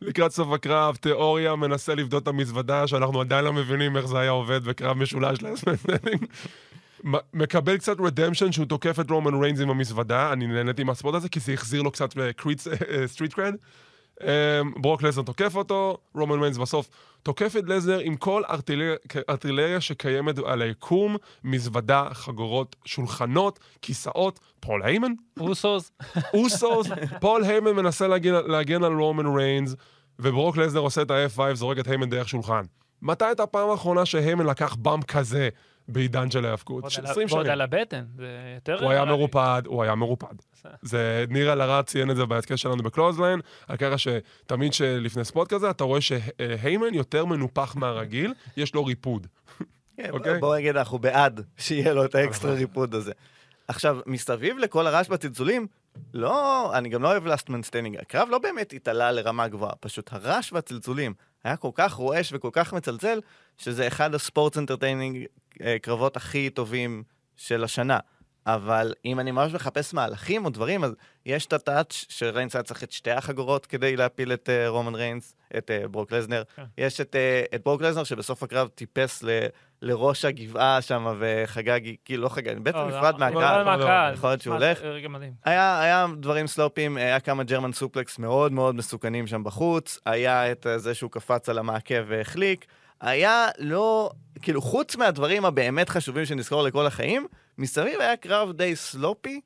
[0.00, 4.30] לקראת סוף הקרב, תיאורי מנסה לפדות את המזוודה, שאנחנו עדיין לא מבינים איך זה היה
[4.30, 6.18] עובד בקרב משולש last man standing.
[7.34, 11.28] מקבל קצת redemption שהוא תוקף את רומן ריינס עם המזוודה, אני נהניתי מה spot הזה,
[11.28, 12.14] כי זה החזיר לו קצת
[13.06, 13.54] street cred.
[14.76, 16.88] ברוק לזנר תוקף אותו, רומן ריינס בסוף
[17.22, 18.94] תוקף את לזנר עם כל ארטילריה,
[19.30, 25.92] ארטילריה שקיימת על היקום, מזוודה, חגורות, שולחנות, כיסאות, פול היימן, אוסוס,
[26.34, 26.86] אוסוס,
[27.20, 29.74] פול היימן מנסה להגן, להגן על רומן ריינס,
[30.18, 32.62] וברוק לזנר עושה את ה-F5, זורק את היימן דרך שולחן.
[33.02, 35.48] מתי הייתה הפעם האחרונה שהיימן לקח bump כזה
[35.88, 36.80] בעידן של ההאבקות?
[36.82, 37.52] ועוד של על ה- 20 ועוד שנים.
[37.52, 38.82] על הבטן, זה יותר...
[38.84, 39.04] הוא היה.
[39.04, 40.34] מרופד, הוא היה מרופד.
[40.82, 45.48] זה, ניר אלערד ציין את זה בהתקף שלנו ב Clothesline, על ככה שתמיד שלפני spot
[45.54, 49.26] כזה, אתה רואה שהיימן יותר מנופח מהרגיל, יש לו ריפוד.
[49.96, 50.38] כן, אוקיי.
[50.38, 53.12] בוא נגיד, אנחנו בעד שיהיה לו את האקסטרה ריפוד הזה.
[53.68, 55.66] עכשיו, מסביב לכל הרעש בצלצולים,
[56.14, 58.00] לא, אני גם לא אוהב last man standing.
[58.00, 61.14] הקרב לא באמת התעלה לרמה גבוהה, פשוט הרעש והצלצולים
[61.44, 63.20] היה כל כך רועש וכל כך מצלצל,
[63.58, 65.24] שזה אחד ה sports entertaining
[65.82, 67.02] קרבות הכי טובים
[67.36, 67.98] של השנה.
[68.46, 70.92] אבל אם אני ממש מחפש מהלכים או דברים, אז
[71.26, 74.94] יש את ה touch שריינס היה צריך את שתי החגורות כדי להפיל את uh, רומן
[74.94, 76.42] ריינס, את uh, ברוק לזנר.
[76.56, 76.62] כן.
[76.78, 79.28] יש את, uh, את ברוק לזנר שבסוף הקרב טיפס ל,
[79.82, 83.30] לראש הגבעה שם וחגג, כאילו לא חגג, בעצם לא, נפרד לא,
[83.64, 84.14] מהקהל.
[84.14, 84.78] יכול להיות שהוא הולך.
[84.80, 85.32] זה רגע מדהים.
[85.44, 90.66] היה, היה דברים סלופים, היה כמה German suplex מאוד מאוד מסוכנים שם בחוץ, היה את
[90.66, 92.66] אה, זה שהוא קפץ על המעקה והחליק,
[93.00, 94.10] היה לא,
[94.42, 97.26] כאילו חוץ מהדברים הבאמת חשובים שנזכור לכל החיים,
[97.58, 99.40] מסביב היה קרב די sloppy,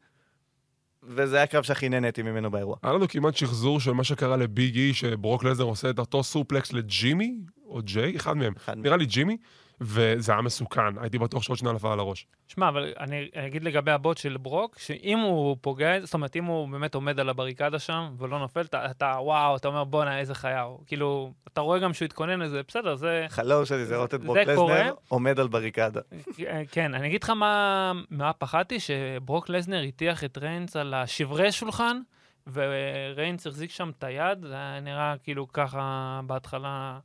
[1.03, 2.76] וזה היה הקרב שהכי נהניתי ממנו באירוע.
[2.82, 6.72] היה לנו כמעט שחזור של מה שקרה לביג אי, שברוק לזנר עושה את אותו suplex
[6.72, 7.34] לג'ימי,
[7.66, 8.84] או ג'יי, אחד מהם, אחד מהם.
[8.84, 9.37] נראה לי ג'ימי,
[9.81, 12.27] וזה היה מסוכן, הייתי בטוח שעוד שנייה נפל על הראש.
[12.49, 16.68] שמע, אבל אני אגיד לגבי הבוט של ברוק, שאם הוא פוגע, זאת אומרת, אם הוא
[16.68, 20.62] באמת עומד על הבריקדה שם ולא נופל, אתה, אתה וואו, אתה אומר, בואנה, איזה חיה
[20.62, 20.79] הוא.
[20.87, 23.27] כאילו, אתה רואה גם שהוא התכונן לזה, בסדר, זה...
[23.29, 24.74] חלום שלי זה לראות את זה ברוק קורה.
[24.74, 26.01] לזנר עומד על בריקדה.
[26.70, 32.01] כן, אני אגיד לך מה, מה פחדתי, שברוק לזנר הטיח את ריינס על השברי שולחן,
[32.53, 36.99] וריינס החזיק שם את היד, זה היה נראה כאילו ככה בהתחלה,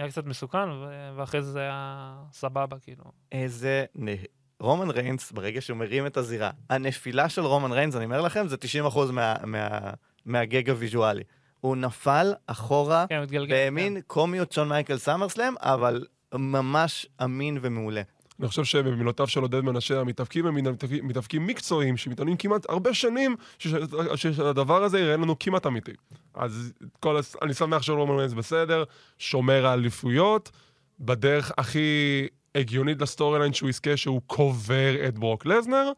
[0.00, 0.68] נראה קצת מסוכן,
[1.16, 3.04] ואחרי זה זה היה סבבה, כאילו.
[3.32, 3.84] איזה...
[3.98, 4.06] נ...
[4.60, 8.56] רומן ריינס, ברגע שהוא מרים את הזירה, הנפילה של רומן ריינס, אני אומר לכם, זה
[8.86, 9.80] 90% מה, מה,
[10.24, 11.22] מהגג הוויזואלי.
[11.60, 13.24] הוא נפל אחורה כן.
[13.50, 18.02] במין קומיות שון מייקל סמרסלאם, אבל ממש אמין ומעולה.
[18.40, 20.54] אני חושב שבמילותיו של עודד מנשה, המתאבקים הם
[21.02, 23.36] מתאבקים- מקצועיים, שמתאמנים כמעט הרבה שנים,
[24.16, 25.92] שהדבר הזה יראה לנו כמעט אמיתי.
[26.34, 28.84] אז כל, אני שמח שרומן ריינס בסדר,
[29.18, 30.50] שומר על אליפויות,
[31.00, 35.92] בדרך הכי הגיונית ל storyline שהוא יזכה, שהוא קובר את ברוק לזנר.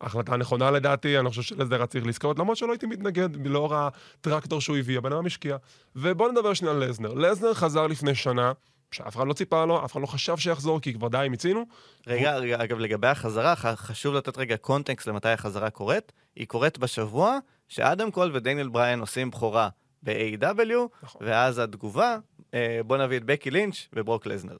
[0.00, 4.76] החלטה נכונה לדעתי, אני חושב שלזנר צריך לזכות, למרות שלא הייתי מתנגד לאור הטרקטור שהוא
[4.76, 5.56] הביא, הבן אדם השקיע.
[5.96, 7.14] ובואו נדבר שנייה על לזנר.
[7.14, 8.52] לזנר חזר לפני שנה,
[8.90, 11.64] שאף אחד לא ציפה לו, אף אחד לא חשב שיחזור, כי כבר די מיצינו.
[12.06, 16.12] רגע, רגע, אגב, לגבי החזרה, חשוב לתת רגע context למתי החזרה קורית.
[16.36, 19.68] היא קורית בשבוע שאדם קול ודניאל בריין עושים בכורה
[20.02, 20.72] ב-AEW,
[21.02, 21.26] נכון.
[21.26, 22.18] ואז התגובה,
[22.54, 24.56] אה, בוא נביא את בקי לינץ' וברוק לזנר.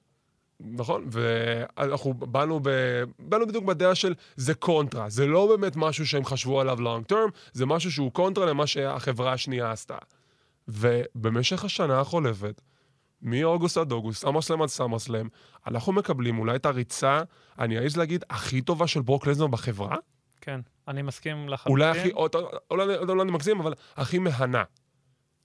[0.60, 2.70] נכון, ואנחנו באנו, ב...
[3.18, 7.28] באנו בדיוק בדעה של זה קונטרה, זה לא באמת משהו שהם חשבו עליו long term,
[7.52, 9.98] זה משהו שהוא קונטרה למה שהחברה השנייה עשתה.
[10.68, 12.60] ובמשך השנה החולפת,
[13.22, 15.28] מאוגוסט עד אוגוסט, SummerSlam עד SummerSlam,
[15.66, 17.22] אנחנו מקבלים אולי את הריצה,
[17.58, 19.96] אני אעז להגיד, הכי טובה של ברוק לזנר בחברה?
[20.40, 21.70] כן, אני מסכים לחלוטין.
[21.72, 22.26] אולי הכי, או-
[22.70, 24.64] אולי אולי אני מגזים, אבל הכי מהנה.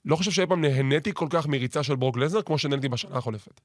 [0.06, 3.62] לא חושב שאי פעם נהניתי כל כך מריצה של ברוק לזנר כמו שנהניתי בשנה החולפת.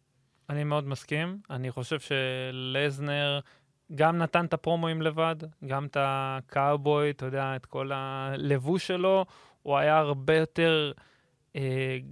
[0.50, 1.38] אני מאוד מסכים.
[1.50, 3.40] אני חושב שלזנר
[3.94, 5.36] גם נתן את הפרומואים לבד,
[5.66, 9.24] גם את הקאובוי, אתה יודע, את כל הלבוש שלו.
[9.62, 10.92] הוא היה הרבה יותר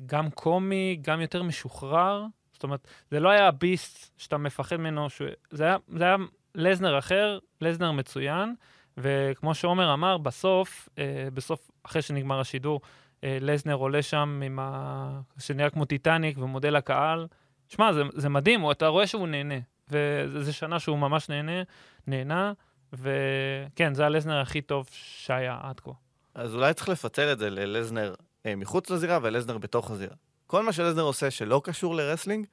[0.07, 2.25] גם קומי, גם יותר משוחרר.
[2.53, 5.23] זאת אומרת, זה לא היה הביסט שאתה מפחד ממנו, ש...
[5.51, 6.17] זה, היה, זה היה
[6.55, 8.55] לזנר אחר, לזנר מצוין,
[8.99, 12.81] וכמו שעומר אמר, בסוף, אה, בסוף, אחרי שנגמר השידור,
[13.25, 15.21] אה, לזנר עולה שם עם ה...
[15.39, 17.27] שנראה כמו טיטניק ומודה לקהל.
[17.69, 19.59] שמע, זה, זה מדהים, אתה רואה שהוא נהנה.
[19.89, 21.63] וזו שנה שהוא ממש נהנה,
[22.07, 22.53] נהנה,
[22.93, 25.91] וכן, זה הלזנר הכי טוב שהיה עד כה.
[26.35, 28.15] אז אולי צריך לפצל את זה ללזנר אה,
[28.57, 30.15] מחוץ לזירה ולזנר בתוך הזירה.
[30.47, 32.47] כל מה שלזנר עושה שלא קשור ל wrestling,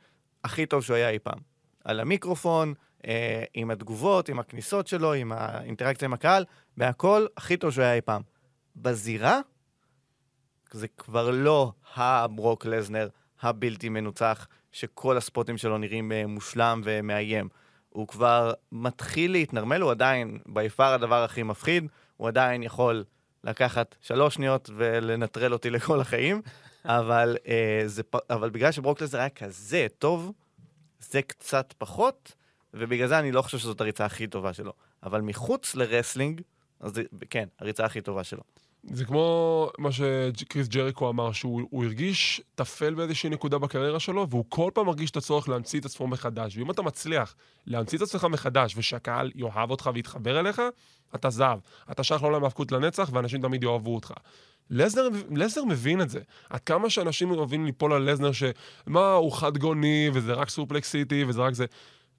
[0.44, 1.40] הכי טוב שהוא היה אי פעם.
[1.84, 2.74] על המיקרופון,
[3.08, 6.46] אה, עם התגובות, עם הכניסות שלו, עם האינטראקציה עם הקהל,
[6.78, 8.22] בהכל, הכי טוב שהוא היה אי פעם.
[8.76, 9.40] בזירה,
[10.72, 13.08] זה כבר לא הברוק לזנר
[13.42, 17.50] הבלתי מנוצח, שכל הספוטים שלו נראים אה, מושלם ומאיים.
[17.90, 21.88] הוא כבר מתחיל להתנרמל, הוא עדיין by far הדבר הכי מפחיד,
[22.18, 23.04] הוא עדיין יכול
[23.44, 26.42] לקחת שלוש שניות ולנטרל אותי לכל החיים,
[26.86, 30.32] אבל, אה, זה, אבל בגלל שברוק לזנר היה כזה טוב,
[31.00, 32.34] זה קצת פחות,
[32.74, 34.74] ובגלל זה אני לא חושב שזאת הריצה הכי טובה שלו.
[35.04, 36.42] אבל מחוץ ל wrestling,
[36.80, 38.42] אז זה, כן, הריצה הכי טובה שלו.
[38.84, 44.46] זה כמו מה שקריס ג'ריקו אמר, שהוא הוא הרגיש טפל באיזושהי נקודה בקריירה שלו, והוא
[44.50, 46.58] כל פעם מרגיש את הצורך להמציא את עצמו מחדש.
[46.58, 47.36] ואם אתה מצליח
[47.68, 50.62] להמציא את עצמך מחדש, ושהקהל יאהב אותך ויתחבר אליך,
[51.16, 51.60] אתה זהב.
[51.92, 54.14] אתה שייך לעולם האבקות לנצח, ואנשים תמיד יאהבו אותך.
[54.70, 56.20] לזנר, לזנר מבין את זה.
[56.50, 61.24] עד כמה שאנשים אוהבים ליפול על לזנר, שמה, הוא חד גוני, וזה רק Suplex City,
[61.28, 61.66] וזה רק זה.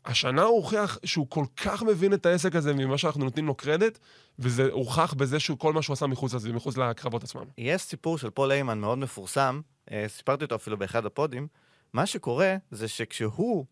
[0.05, 3.99] השנה הוא הוכיח שהוא כל כך מבין את העסק הזה ממה שאנחנו נותנים לו קרדיט,
[4.39, 7.45] וזה הוכח בזה שהוא כל מה שהוא עשה מחוץ לזה, מחוץ לקרבות עצמם.
[7.59, 9.61] יש סיפור של פול היימן מאוד מפורסם,
[9.93, 11.47] אה, סיפרתי אותו אפילו באחד הפודים.
[11.93, 13.65] מה שקורה זה שכשהוא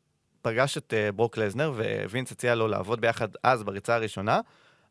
[0.42, 1.72] פגש את אה, ברוק לזנר,
[2.10, 4.40] וינס הציע לו לעבוד ביחד אז בריצה הראשונה,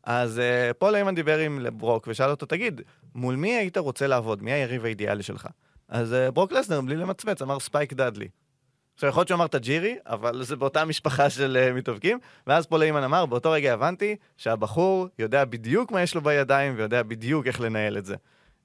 [0.04, 2.80] אז אה, פול היימן דיבר עם ברוק ושאל אותו, תגיד,
[3.14, 4.42] מול מי היית רוצה לעבוד?
[4.42, 5.48] מי היריב האידיאלי שלך?
[5.88, 8.28] אז ברוק לזנר, בלי למצמץ, אמר ספייק דאדלי.
[8.94, 12.18] עכשיו, יכול להיות שהוא אמר את טאג'ירי, אבל זה באותה משפחה של אה, מתאבקים.
[12.46, 17.02] ואז פול היימן אמר, באותו רגע הבנתי שהבחור יודע בדיוק מה יש לו בידיים ויודע
[17.02, 18.14] בדיוק איך לנהל את זה.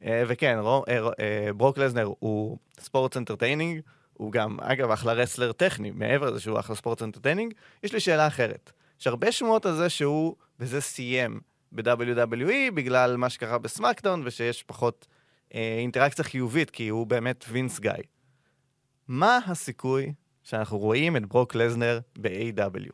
[0.06, 3.82] אה, וכן, רו- רו- אה, ברוק לזנר הוא sports entertaining,
[4.14, 7.54] הוא גם, אגב, אחלה wrestler טכני, מעבר לזה שהוא אחלה sports entertaining.
[7.84, 8.72] יש לי שאלה אחרת.
[9.02, 11.40] יש הרבה שמועות על זה שהוא בזה סיים
[11.72, 15.08] ב-WWE בגלל מה שקרה ב SmackDown ושיש פחות
[15.56, 17.92] אה, אינטראקציה חיובית, כי הוא באמת וינס guy.
[19.08, 22.92] מה הסיכוי שאנחנו רואים את ברוק לזנר ב-AEW?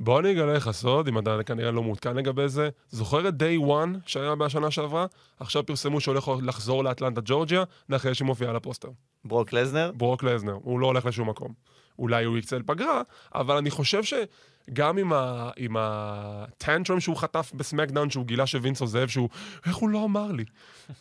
[0.00, 2.68] בוא אני אגלה לך סוד, אם אתה כנראה לא מעודכן לגבי זה.
[2.90, 5.06] זוכר את Day One שהיה בשנה שעברה?
[5.40, 8.88] עכשיו פרסמו שהוא הולך לחזור לאטלנטה ג'ורג'יה, אחרי שמופיע על הפוסטר.
[9.24, 9.90] ברוק לזנר?
[9.94, 11.52] ברוק לזנר, הוא לא הולך לשום מקום.
[11.98, 13.02] אולי הוא יקצה לפגרה,
[13.34, 19.08] אבל אני חושב שגם עם, ה, עם הטנטרום שהוא חטף בסמקדאון, שהוא גילה שווינס עוזב,
[19.08, 19.28] שהוא,
[19.66, 20.44] איך הוא לא אמר לי?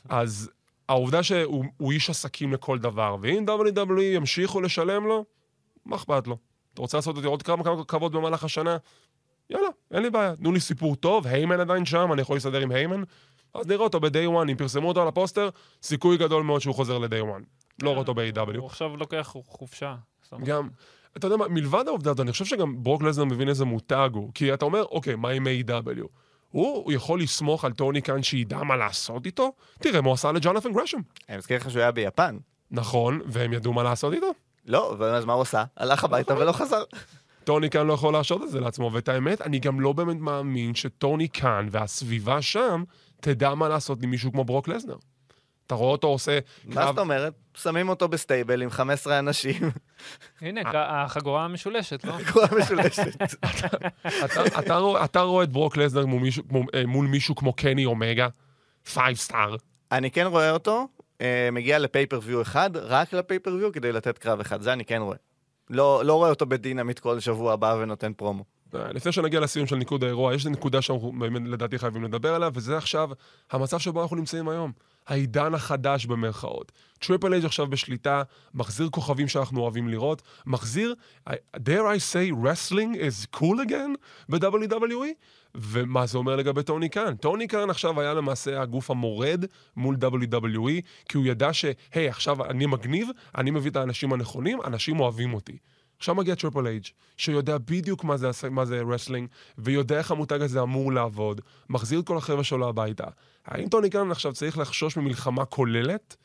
[0.09, 0.49] אז
[0.89, 5.25] העובדה שהוא הוא איש עסקים לכל דבר, ואם WWE ימשיכו לשלם לו,
[5.85, 6.37] מה אכפת לו?
[6.73, 8.77] אתה רוצה לעשות אותי עוד כמה כמה כבוד במהלך השנה?
[9.49, 10.35] יאללה, אין לי בעיה.
[10.35, 13.03] תנו לי סיפור טוב, היימן עדיין שם, אני יכול להסתדר עם היימן.
[13.53, 15.49] אז נראה אותו ב-day one, אם פרסמו אותו על הפוסטר,
[15.83, 17.43] סיכוי גדול מאוד שהוא חוזר ל-day one.
[17.83, 18.57] לא רואה אותו ב-AW.
[18.57, 19.95] הוא עכשיו לוקח חופשה.
[20.43, 20.69] גם,
[21.17, 24.31] אתה יודע מה, מלבד העובדה הזאת, אני חושב שגם ברוק לזנר מבין איזה מותג הוא.
[24.33, 26.07] כי אתה אומר, אוקיי, מה עם A.W?
[26.49, 29.53] הוא, יכול לסמוך על טוני כאן שידע מה לעשות איתו?
[29.79, 30.99] תראה מה הוא עשה לג'ונתן גרשם.
[31.29, 32.37] אני מזכיר לך שהוא היה ביפן.
[32.71, 34.31] נכון, והם ידעו מה לעשות איתו.
[34.65, 35.63] לא, ואז מה הוא עשה?
[35.77, 36.83] הלך הביתה ולא חזר.
[37.43, 40.75] טוני קאן לא יכול להרשות את זה לעצמו, ואת האמת, אני גם לא באמת מאמין
[40.75, 42.83] שטוני קאן והסביבה שם
[43.21, 44.95] תדע מה לעשות עם מישהו כמו ברוק לסנר.
[45.67, 47.33] אתה רואה אותו עושה מה זאת אומרת?
[47.53, 49.71] שמים אותו ב-stable עם 15 אנשים,
[50.41, 52.11] הנה, כ- החגורה המשולשת, לא?
[52.11, 53.33] חגורה משולשת.
[54.59, 58.27] אתה, רואה, את ברוק לסנר מול מישהו, כמו, אה, מול מישהו כמו קני אומגה,
[58.93, 59.55] Five Star.
[59.91, 60.87] אני כן רואה אותו,
[61.21, 65.17] אה, מגיע ל-pay-per-view אחד, רק ל-pay-per-view כדי לתת קרב אחד, זה אני כן רואה.
[65.69, 68.43] לא, לא רואה אותו ב-Dynamite כל שבוע הבא ונותן פרומו.
[68.75, 71.11] אה, לפני שנגיע לסיום של ניקוד האירוע, יש נקודה שאנחנו
[71.45, 73.09] לדעתי חייבים לדבר עליה, וזה עכשיו
[73.51, 74.71] המצב שבו אנחנו נמצאים היום.
[75.07, 76.71] העידן החדש במרכאות.
[76.99, 80.95] טריפל אייץ' עכשיו בשליטה, מחזיר כוכבים שאנחנו אוהבים לראות, מחזיר,
[81.29, 83.95] I- dare I say wrestling is cool again
[84.29, 85.05] ב-WWE,
[85.55, 87.15] ומה זה אומר לגבי טוני קאן?
[87.15, 89.45] טוני קאן עכשיו היה למעשה הגוף המורד
[89.75, 94.59] מול WWE, כי הוא ידע ש, היי, עכשיו אני מגניב, אני מביא את האנשים הנכונים,
[94.65, 95.57] אנשים אוהבים אותי.
[95.97, 96.85] עכשיו מגיע טריפל אייץ',
[97.17, 102.07] שיודע בדיוק מה זה, מה זה wrestling, ויודע איך המותג הזה אמור לעבוד, מחזיר את
[102.07, 103.07] כל החבר'ה שלו הביתה.
[103.45, 106.15] האם טוני קאן עכשיו צריך לחשוש ממלחמה כוללת?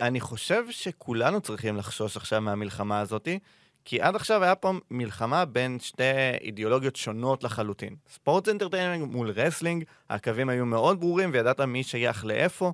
[0.00, 3.38] אני חושב שכולנו צריכים לחשוש עכשיו מהמלחמה הזאתי,
[3.84, 6.02] כי עד עכשיו היה פה מלחמה בין שתי
[6.40, 7.96] אידיאולוגיות שונות לחלוטין.
[8.08, 12.72] sports entertainment מול wrestling, הקווים היו מאוד ברורים וידעת מי שייך לאיפה,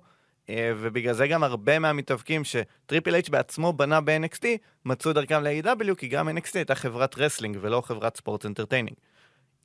[0.76, 4.44] ובגלל זה גם הרבה מהמתאבקים שטריפל אייץ' בעצמו בנה ב-NXT,
[4.84, 8.96] מצאו דרכם ל-AEW, כי גם NXT הייתה חברת wrestling ולא חברת sports entertaining.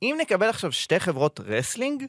[0.02, 2.04] אם נקבל עכשיו שתי חברות wrestling,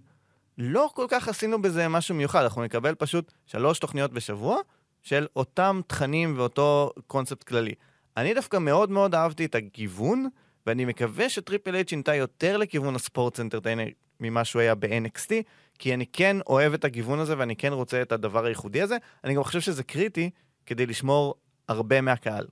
[0.57, 4.57] לא כל כך עשינו בזה משהו מיוחד, אנחנו נקבל פשוט שלוש תוכניות בשבוע
[5.03, 7.73] של אותם תכנים ואותו קונספט כללי.
[8.17, 10.27] אני דווקא מאוד מאוד אהבתי את הגיוון,
[10.67, 13.85] ואני מקווה שטריפל אייץ' שינתה יותר לכיוון הספורט אנטרטיינר
[14.19, 15.31] ממה שהוא היה ב-NXT,
[15.79, 18.97] כי אני כן אוהב את הגיוון הזה ואני כן רוצה את הדבר הייחודי הזה.
[19.23, 20.29] אני גם חושב שזה קריטי
[20.65, 21.35] כדי לשמור
[21.67, 22.47] הרבה מהקהל.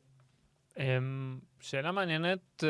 [0.80, 2.70] אמ, שאלה מעניינת, אה,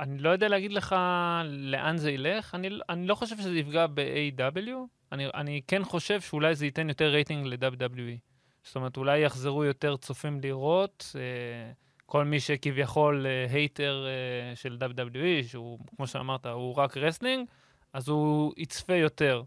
[0.00, 0.96] אני לא יודע להגיד לך
[1.44, 4.70] לאן זה ילך, אני, אני לא חושב שזה יפגע ב-AW,
[5.12, 8.18] אני, אני כן חושב שאולי זה ייתן יותר רייטינג ל-WWE.
[8.64, 11.72] זאת אומרת, אולי יחזרו יותר צופים לראות, אה,
[12.06, 17.48] כל מי שכביכול אה, hater אה, של WWE, שהוא, כמו שאמרת, הוא רק wrestling,
[17.92, 19.42] אז הוא יצפה יותר.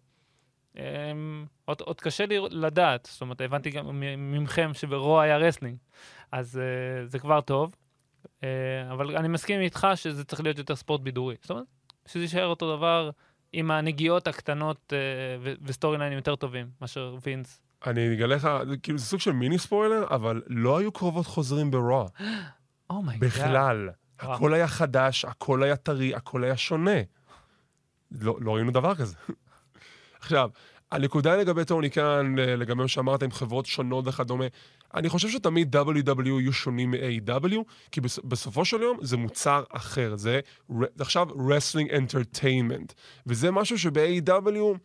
[0.77, 5.77] אמ, עוד, עוד קשה לי לדעת, זאת אומרת, הבנתי גם ממכם שב-Raw היה wrestling,
[6.31, 7.75] אז uh, זה כבר טוב.
[8.25, 8.43] Uh,
[8.91, 11.35] אבל אני מסכים איתך שזה צריך להיות יותר ספורט בידורי.
[11.41, 11.65] זאת אומרת,
[12.05, 13.09] שזה יישאר אותו דבר
[13.53, 14.93] עם הנגיעות הקטנות uh,
[15.43, 17.59] ו- ו-storyline-ים יותר טובים מאשר וינס.
[17.87, 18.49] אני אגלה לך,
[18.83, 22.07] כאילו זה סוג של מיני ספוילר, אבל לא היו קרובות חוזרים ב-Raw.
[22.89, 23.29] Oh my God.
[23.29, 23.89] בכלל.
[24.23, 24.33] וואו.
[24.33, 27.01] הכל היה חדש, הכל היה טרי, הכל היה שונה.
[28.11, 29.15] לא, לא ראינו דבר כזה.
[30.25, 30.49] עכשיו,
[30.91, 34.45] הנקודה לגבי טוני קאן, אה, לגבי מה שאמרת עם חברות שונות וכדומה,
[34.93, 37.55] אני חושב שתמיד WWE יהיו שונים מ-AEW,
[37.91, 40.39] כי בס- בסופו של יום זה מוצר אחר, זה
[40.99, 42.93] עכשיו Wrestling Entertainment,
[43.27, 44.77] וזה משהו שב-AEW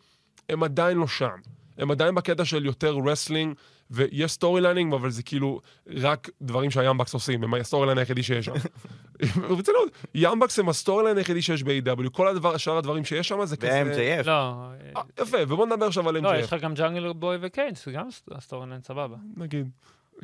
[0.49, 1.35] הם עדיין לא שם.
[1.77, 3.55] הם עדיין בקטע של יותר wrestling,
[3.91, 5.61] ויש storylining, אבל זה כאילו
[5.95, 8.53] רק דברים שה-Young Bucks עושים, הם ה-storyline היחידי שיש שם.
[9.49, 13.57] ברצינות, Young Bucks הם ה-storyline היחידי שיש ב-AEW, כל הדבר, שאר הדברים שיש שם זה
[13.57, 13.83] כזה...
[13.85, 14.27] ו-MJF.
[14.27, 14.31] לא,
[14.95, 17.91] אה, יפה, ובוא נדבר עכשיו על לא, יש MJF, לך גם ג'אנגל בוי וקייג', זה
[17.91, 19.15] גם ה-storyline סבבה.
[19.37, 19.69] נגיד.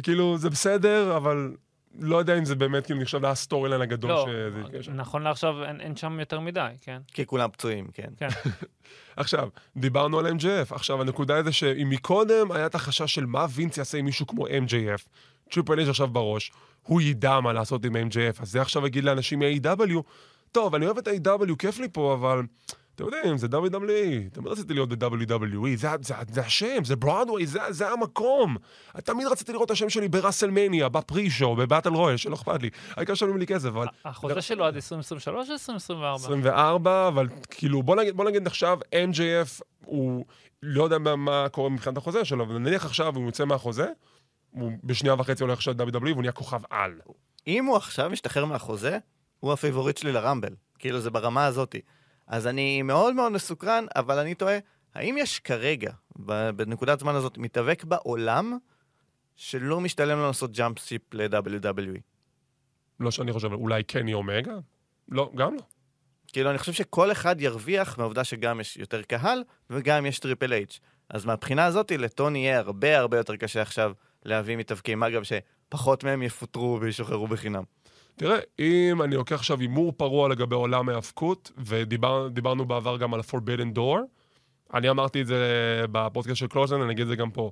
[0.03, 1.51] כאילו, זה בסדר, אבל
[1.99, 4.77] לא יודע אם זה באמת כאילו נחשב ל-storyline הגדול לא, שזה...
[4.79, 4.93] יש שם.
[4.93, 7.01] נכון לעכשיו אין, אין שם יותר מדי, כן?
[7.13, 8.09] כי כולם פצועים, כן.
[9.15, 13.45] עכשיו, דיברנו על MJF, עכשיו הנקודה היא זה שאם מקודם היה את החשש של מה
[13.49, 15.07] וינס יעשה עם מישהו כמו MJF,
[15.51, 16.51] טריפל אייץ' עכשיו בראש,
[16.83, 20.01] הוא ידע מה לעשות עם MJF, אז זה עכשיו יגיד לאנשים מ-AEW,
[20.51, 22.41] טוב, אני אוהב את ה-AEW, כיף לי פה, אבל
[22.97, 27.59] אתם יודעים, זה WWE, תמיד רציתי להיות ב-WWE, זה, זה, זה השם, זה ברודווי, זה,
[27.69, 28.57] זה המקום.
[29.03, 32.69] תמיד רציתי לראות את השם שלי בראסלמניה, ב-pre-show, ב-battle royal, שלא אכפת לי.
[32.95, 33.87] העיקר שנתנו לי כסף, אבל...
[34.05, 36.15] החוזה שלו עד 2023 או 2024?
[36.15, 40.25] 24, אבל כאילו, בוא נגיד, בוא נגיד עכשיו, MJF הוא
[40.63, 43.87] לא יודע מה, מה קורה מבחינת החוזה שלו, אבל נניח עכשיו הוא יוצא מהחוזה,
[44.51, 46.91] הוא בשנייה וחצי הולך עכשיו ל-WWE והוא נהיה כוכב על.
[47.47, 48.97] אם הוא עכשיו משתחרר מהחוזה,
[49.39, 50.53] הוא ה-favorite שלי ל-Rumble.
[50.79, 51.81] כאילו, זה ברמה הזאתי.
[52.27, 54.59] אז אני מאוד מאוד מסוקרן, אבל אני תוהה,
[54.95, 55.91] האם יש כרגע,
[56.55, 58.57] בנקודת זמן הזאת, מתאבק בעולם
[59.35, 61.99] שלא משתלם לו לעשות jump ship ל-WWE?
[62.99, 64.53] לא שאני חושב, אולי קני אומגה?
[65.09, 65.61] לא, גם לא.
[66.27, 70.79] כאילו, אני חושב שכל אחד ירוויח מהעובדה שגם יש יותר קהל, וגם יש טריפל אייץ'.
[71.09, 73.91] אז מהבחינה הזאת, לטוני יהיה הרבה הרבה יותר קשה עכשיו
[74.25, 77.63] להביא מתאבקים, אגב, שפחות מהם יפוטרו וישוחררו בחינם.
[78.17, 83.77] תראה, אם אני לוקח עכשיו הימור פרוע לגבי עולם ההאבקות, ודיברנו בעבר גם על ה-Forbidden
[83.77, 83.99] Door,
[84.73, 85.37] אני אמרתי את זה
[85.91, 87.51] בפודקאסט של קלוזן, אני אגיד את זה גם פה.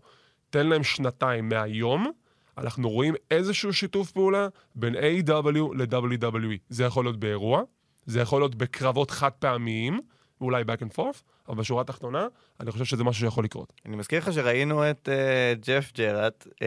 [0.50, 2.12] תן להם שנתיים מהיום,
[2.58, 5.76] אנחנו רואים איזשהו שיתוף פעולה בין A.W.
[5.76, 6.58] ל-WWE.
[6.70, 7.62] זה יכול להיות באירוע,
[8.06, 10.00] זה יכול להיות בקרבות חד פעמיים,
[10.42, 12.28] ואולי back and forth, אבל בשורה התחתונה,
[12.60, 13.74] אני חושב שזה משהו שיכול לקרות.
[13.86, 16.58] אני מזכיר לך שראינו את uh, ג'ף ג'ראט, uh,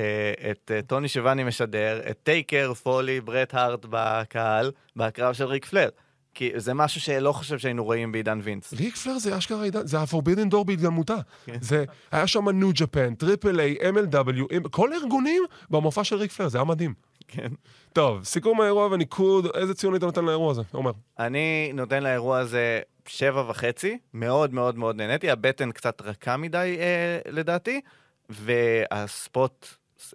[0.50, 5.88] את uh, טוני שבני משדר, את טייקר, פולי, ברט הארט בקהל, בקרב של ריק פלר.
[6.34, 8.72] כי זה משהו שלא חושב שהיינו רואים בעידן וינס.
[8.72, 11.16] ריק פלייר זה אשכרה עידן, זה ה-Forbidden Door בהתגלמותה.
[11.46, 11.56] כן.
[11.60, 16.58] זה, היה שם New Japan, טריפל איי, MLW, כל הארגונים במופע של ריק פלייר, זה
[16.58, 16.94] היה מדהים.
[17.28, 17.48] כן.
[17.92, 20.92] טוב, סיכום האירוע וניקוד, איזה ציון היית נותן לאירוע הזה, עומר?
[21.18, 27.32] אני נותן לאירוע הזה שבע וחצי, מאוד מאוד מאוד נהניתי, הבטן קצת רכה מדי אה,
[27.32, 27.80] לדעתי,
[28.28, 29.66] וה-spot,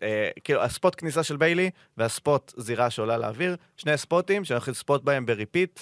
[0.03, 5.03] אה, כאילו ה-spot כניסה של ביילי וה-spot זירה שעולה לאוויר, שני spot-ים שאני הולך לצפות
[5.03, 5.79] בהם ב-repeat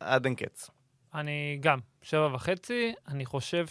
[0.00, 0.70] עד אין קץ.
[1.14, 2.94] אני גם, שבע וחצי.
[3.08, 3.66] אני חושב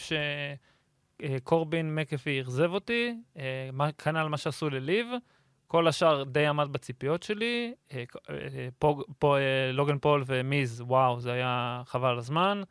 [1.21, 5.07] שקורבין מקאפי אכזב אותי, אה, כנ"ל מה שעשו לליב.
[5.73, 7.73] כל השאר די עמד בציפיות שלי.
[7.93, 8.35] אה, אה,
[8.79, 12.61] פה, פה אה, לוגן פול ומיז, וואו, זה היה חבל הזמן.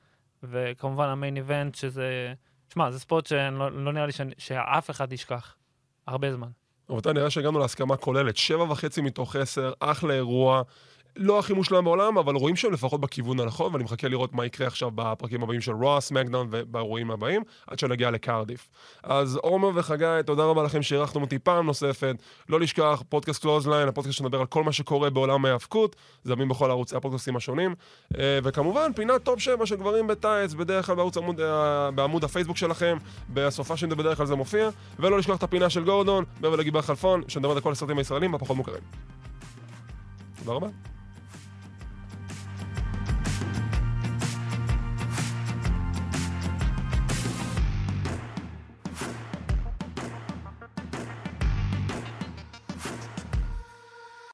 [0.43, 2.35] וכמובן ה-main event, שזה...
[2.73, 5.55] שמע, זה ספורט שלא לא נראה לי שאף אחד ישכח.
[6.07, 6.49] הרבה זמן.
[6.91, 8.37] רבותיי, נראה שהגענו להסכמה כוללת.
[8.37, 10.63] שבע וחצי מתוך עשר, אחלה אירוע.
[11.17, 14.67] לא הכי מושלם בעולם, אבל רואים שהם לפחות בכיוון הנכון, ואני מחכה לראות מה יקרה
[14.67, 18.69] עכשיו בפרקים הבאים של Raw, SmackDown ובאירועים הבאים, עד שנגיע לקרדיף.
[19.03, 22.17] אז עומר וחגי, תודה רבה לכם שאירחתם אותי פעם נוספת.
[22.49, 26.97] לא לשכוח, פודקאסט Clothesline, הפודקאסט שמדבר על כל מה שקורה בעולם ההאבקות, זמין בכל ערוצי
[26.97, 27.75] הפודקאסטים השונים.
[28.19, 32.57] אה, וכמובן, פינת Top 7 של גברים בטייץ, בדרך כלל בערוץ עמוד, אה, בעמוד הפייסבוק
[32.57, 32.97] שלכם,
[33.29, 34.69] בסופה של בדרך כלל זה מופיע.
[34.99, 36.25] ולא לשכוח את הפינה של גורדון.
[40.39, 40.67] תודה רבה.